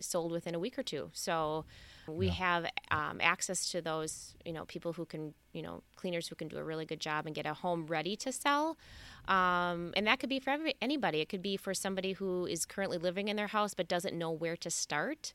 sold 0.00 0.32
within 0.32 0.54
a 0.54 0.58
week 0.58 0.78
or 0.78 0.82
two. 0.82 1.10
So 1.12 1.64
we 2.06 2.28
have 2.28 2.66
um, 2.90 3.18
access 3.20 3.70
to 3.72 3.80
those, 3.80 4.34
you 4.44 4.52
know, 4.52 4.64
people 4.64 4.92
who 4.92 5.04
can, 5.04 5.34
you 5.52 5.62
know, 5.62 5.82
cleaners 5.96 6.28
who 6.28 6.34
can 6.34 6.48
do 6.48 6.56
a 6.56 6.64
really 6.64 6.86
good 6.86 7.00
job 7.00 7.26
and 7.26 7.34
get 7.34 7.46
a 7.46 7.54
home 7.54 7.86
ready 7.86 8.16
to 8.16 8.32
sell. 8.32 8.78
Um, 9.26 9.92
and 9.96 10.06
that 10.06 10.20
could 10.20 10.28
be 10.28 10.40
for 10.40 10.50
every, 10.50 10.74
anybody. 10.80 11.20
It 11.20 11.28
could 11.28 11.42
be 11.42 11.56
for 11.56 11.74
somebody 11.74 12.12
who 12.12 12.46
is 12.46 12.64
currently 12.64 12.98
living 12.98 13.28
in 13.28 13.36
their 13.36 13.48
house 13.48 13.74
but 13.74 13.88
doesn't 13.88 14.16
know 14.16 14.30
where 14.30 14.56
to 14.56 14.70
start. 14.70 15.34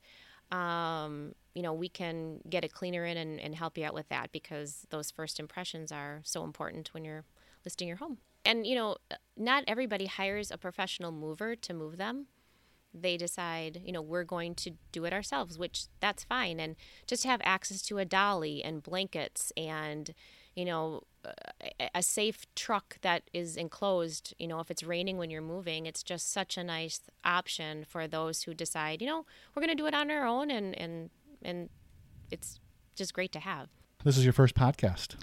Um, 0.51 1.33
you 1.53 1.61
know, 1.61 1.73
we 1.73 1.89
can 1.89 2.39
get 2.49 2.63
a 2.63 2.67
cleaner 2.67 3.05
in 3.05 3.17
and, 3.17 3.39
and 3.39 3.55
help 3.55 3.77
you 3.77 3.85
out 3.85 3.93
with 3.93 4.09
that 4.09 4.31
because 4.31 4.87
those 4.89 5.11
first 5.11 5.39
impressions 5.39 5.91
are 5.91 6.21
so 6.23 6.43
important 6.43 6.93
when 6.93 7.05
you're 7.05 7.23
listing 7.63 7.87
your 7.87 7.97
home. 7.97 8.17
And, 8.45 8.67
you 8.67 8.75
know, 8.75 8.97
not 9.37 9.63
everybody 9.67 10.07
hires 10.07 10.51
a 10.51 10.57
professional 10.57 11.11
mover 11.11 11.55
to 11.55 11.73
move 11.73 11.97
them 11.97 12.27
they 12.93 13.17
decide, 13.17 13.81
you 13.83 13.91
know, 13.91 14.01
we're 14.01 14.23
going 14.23 14.53
to 14.55 14.71
do 14.91 15.05
it 15.05 15.13
ourselves, 15.13 15.57
which 15.57 15.85
that's 15.99 16.23
fine. 16.23 16.59
And 16.59 16.75
just 17.07 17.23
have 17.23 17.41
access 17.43 17.81
to 17.83 17.97
a 17.97 18.05
dolly 18.05 18.63
and 18.63 18.83
blankets 18.83 19.51
and, 19.57 20.13
you 20.55 20.65
know, 20.65 21.01
a 21.95 22.03
safe 22.03 22.45
truck 22.53 22.97
that 23.01 23.23
is 23.33 23.55
enclosed, 23.55 24.35
you 24.37 24.47
know, 24.47 24.59
if 24.59 24.69
it's 24.69 24.83
raining 24.83 25.17
when 25.17 25.29
you're 25.29 25.41
moving, 25.41 25.85
it's 25.85 26.03
just 26.03 26.31
such 26.31 26.57
a 26.57 26.63
nice 26.63 26.99
option 27.23 27.85
for 27.87 28.07
those 28.07 28.43
who 28.43 28.53
decide, 28.53 29.01
you 29.01 29.07
know, 29.07 29.25
we're 29.55 29.61
going 29.61 29.75
to 29.75 29.81
do 29.81 29.87
it 29.87 29.93
on 29.93 30.11
our 30.11 30.25
own 30.25 30.51
and 30.51 30.77
and 30.79 31.09
and 31.43 31.69
it's 32.31 32.59
just 32.95 33.13
great 33.13 33.31
to 33.33 33.39
have. 33.39 33.69
This 34.03 34.17
is 34.17 34.23
your 34.23 34.33
first 34.33 34.55
podcast. 34.55 35.15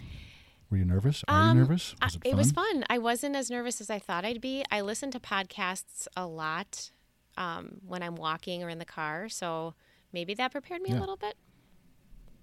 Were 0.70 0.76
you 0.76 0.84
nervous? 0.84 1.24
Are 1.28 1.50
Um, 1.50 1.56
you 1.56 1.62
nervous? 1.64 1.94
Was 2.02 2.16
it 2.16 2.22
it 2.24 2.34
was 2.36 2.52
fun. 2.52 2.84
I 2.88 2.98
wasn't 2.98 3.34
as 3.36 3.50
nervous 3.50 3.80
as 3.80 3.90
I 3.90 3.98
thought 3.98 4.24
I'd 4.24 4.40
be. 4.40 4.64
I 4.70 4.80
listen 4.82 5.10
to 5.10 5.20
podcasts 5.20 6.06
a 6.16 6.26
lot 6.26 6.90
um, 7.36 7.78
when 7.86 8.02
I'm 8.02 8.14
walking 8.16 8.62
or 8.62 8.68
in 8.68 8.78
the 8.78 8.84
car, 8.84 9.28
so 9.28 9.74
maybe 10.12 10.34
that 10.34 10.52
prepared 10.52 10.80
me 10.82 10.90
Yeah. 10.90 10.98
a 10.98 11.00
little 11.00 11.16
bit. 11.16 11.34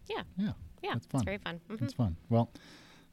Yeah, 0.10 0.24
Yeah, 0.38 0.54
yeah, 0.82 0.94
that's 0.94 1.06
fun. 1.08 1.20
it's 1.22 1.26
very 1.26 1.38
fun. 1.38 1.62
It's 1.82 1.94
fun. 1.94 2.16
Well, 2.30 2.52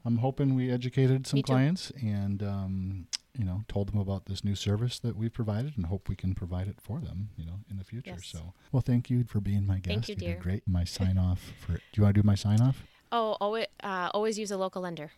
I'm 0.05 0.17
hoping 0.17 0.55
we 0.55 0.69
educated 0.71 1.25
some 1.27 1.41
clients 1.41 1.91
and 2.01 2.41
um, 2.43 3.07
you 3.37 3.45
know 3.45 3.63
told 3.67 3.91
them 3.91 3.99
about 3.99 4.25
this 4.25 4.43
new 4.43 4.55
service 4.55 4.99
that 4.99 5.15
we've 5.15 5.33
provided, 5.33 5.77
and 5.77 5.85
hope 5.85 6.09
we 6.09 6.15
can 6.15 6.33
provide 6.33 6.67
it 6.67 6.77
for 6.81 6.99
them, 6.99 7.29
you 7.37 7.45
know, 7.45 7.59
in 7.69 7.77
the 7.77 7.83
future. 7.83 8.11
Yes. 8.11 8.27
So, 8.27 8.53
well, 8.71 8.81
thank 8.81 9.09
you 9.09 9.23
for 9.23 9.39
being 9.39 9.65
my 9.65 9.75
guest. 9.75 9.87
Thank 9.87 10.09
you, 10.09 10.15
did 10.15 10.25
dear. 10.25 10.39
great. 10.39 10.63
My 10.67 10.83
sign 10.97 11.17
off 11.17 11.41
for. 11.59 11.73
Do 11.73 11.81
you 11.95 12.03
want 12.03 12.15
to 12.15 12.21
do 12.21 12.25
my 12.25 12.35
sign 12.35 12.61
off? 12.61 12.83
Oh, 13.11 13.37
always, 13.39 13.67
uh, 13.83 14.09
always 14.13 14.37
use 14.37 14.51
a 14.51 14.57
local 14.57 14.81
lender. 14.81 15.11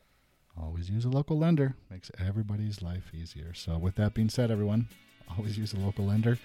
Always 0.59 0.89
use 0.89 1.05
a 1.05 1.09
local 1.09 1.37
lender. 1.37 1.75
Makes 1.89 2.11
everybody's 2.19 2.81
life 2.81 3.11
easier. 3.13 3.53
So, 3.53 3.77
with 3.77 3.95
that 3.95 4.13
being 4.13 4.29
said, 4.29 4.51
everyone, 4.51 4.87
always 5.37 5.57
use 5.57 5.73
a 5.73 5.77
local 5.77 6.05
lender. 6.05 6.37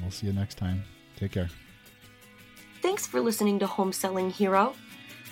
We'll 0.00 0.10
see 0.10 0.26
you 0.26 0.32
next 0.32 0.56
time. 0.58 0.84
Take 1.16 1.32
care. 1.32 1.48
Thanks 2.82 3.06
for 3.06 3.20
listening 3.20 3.58
to 3.60 3.66
Home 3.66 3.92
Selling 3.92 4.30
Hero. 4.30 4.74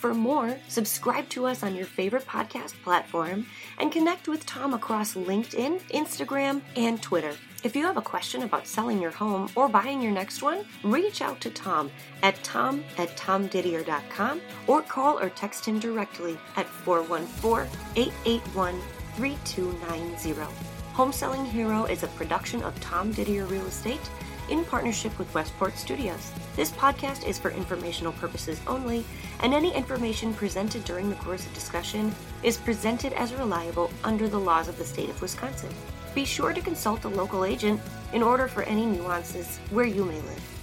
For 0.04 0.12
more, 0.12 0.58
subscribe 0.68 1.30
to 1.30 1.46
us 1.46 1.62
on 1.62 1.74
your 1.74 1.86
favorite 1.86 2.26
podcast 2.26 2.74
platform 2.82 3.46
and 3.78 3.90
connect 3.90 4.28
with 4.28 4.44
Tom 4.44 4.74
across 4.74 5.14
LinkedIn, 5.14 5.80
Instagram, 5.92 6.60
and 6.76 7.00
Twitter. 7.00 7.32
If 7.62 7.74
you 7.74 7.86
have 7.86 7.96
a 7.96 8.02
question 8.02 8.42
about 8.42 8.66
selling 8.66 9.00
your 9.00 9.12
home 9.12 9.48
or 9.56 9.66
buying 9.66 10.02
your 10.02 10.12
next 10.12 10.42
one, 10.42 10.66
reach 10.82 11.22
out 11.22 11.40
to 11.40 11.48
Tom 11.48 11.90
at 12.22 12.34
tom 12.44 12.84
at 12.98 13.16
tomdidier.com 13.16 14.42
or 14.66 14.82
call 14.82 15.18
or 15.18 15.30
text 15.30 15.64
him 15.64 15.78
directly 15.78 16.36
at 16.56 16.66
414 16.68 17.66
881 17.96 18.78
3290. 19.16 20.52
Home 20.92 21.12
Selling 21.12 21.46
Hero 21.46 21.86
is 21.86 22.02
a 22.02 22.08
production 22.08 22.62
of 22.62 22.78
Tom 22.80 23.10
Didier 23.10 23.46
Real 23.46 23.66
Estate 23.66 24.10
in 24.48 24.64
partnership 24.64 25.18
with 25.18 25.32
Westport 25.34 25.76
Studios. 25.76 26.32
This 26.56 26.70
podcast 26.70 27.26
is 27.26 27.38
for 27.38 27.50
informational 27.50 28.12
purposes 28.12 28.60
only, 28.66 29.04
and 29.40 29.54
any 29.54 29.74
information 29.74 30.34
presented 30.34 30.84
during 30.84 31.10
the 31.10 31.16
course 31.16 31.46
of 31.46 31.54
discussion 31.54 32.14
is 32.42 32.56
presented 32.56 33.12
as 33.14 33.34
reliable 33.34 33.90
under 34.02 34.28
the 34.28 34.40
laws 34.40 34.68
of 34.68 34.78
the 34.78 34.84
state 34.84 35.10
of 35.10 35.20
Wisconsin. 35.20 35.70
Be 36.14 36.24
sure 36.24 36.52
to 36.52 36.60
consult 36.60 37.04
a 37.04 37.08
local 37.08 37.44
agent 37.44 37.80
in 38.12 38.22
order 38.22 38.46
for 38.46 38.62
any 38.64 38.86
nuances 38.86 39.58
where 39.70 39.86
you 39.86 40.04
may 40.04 40.20
live. 40.20 40.53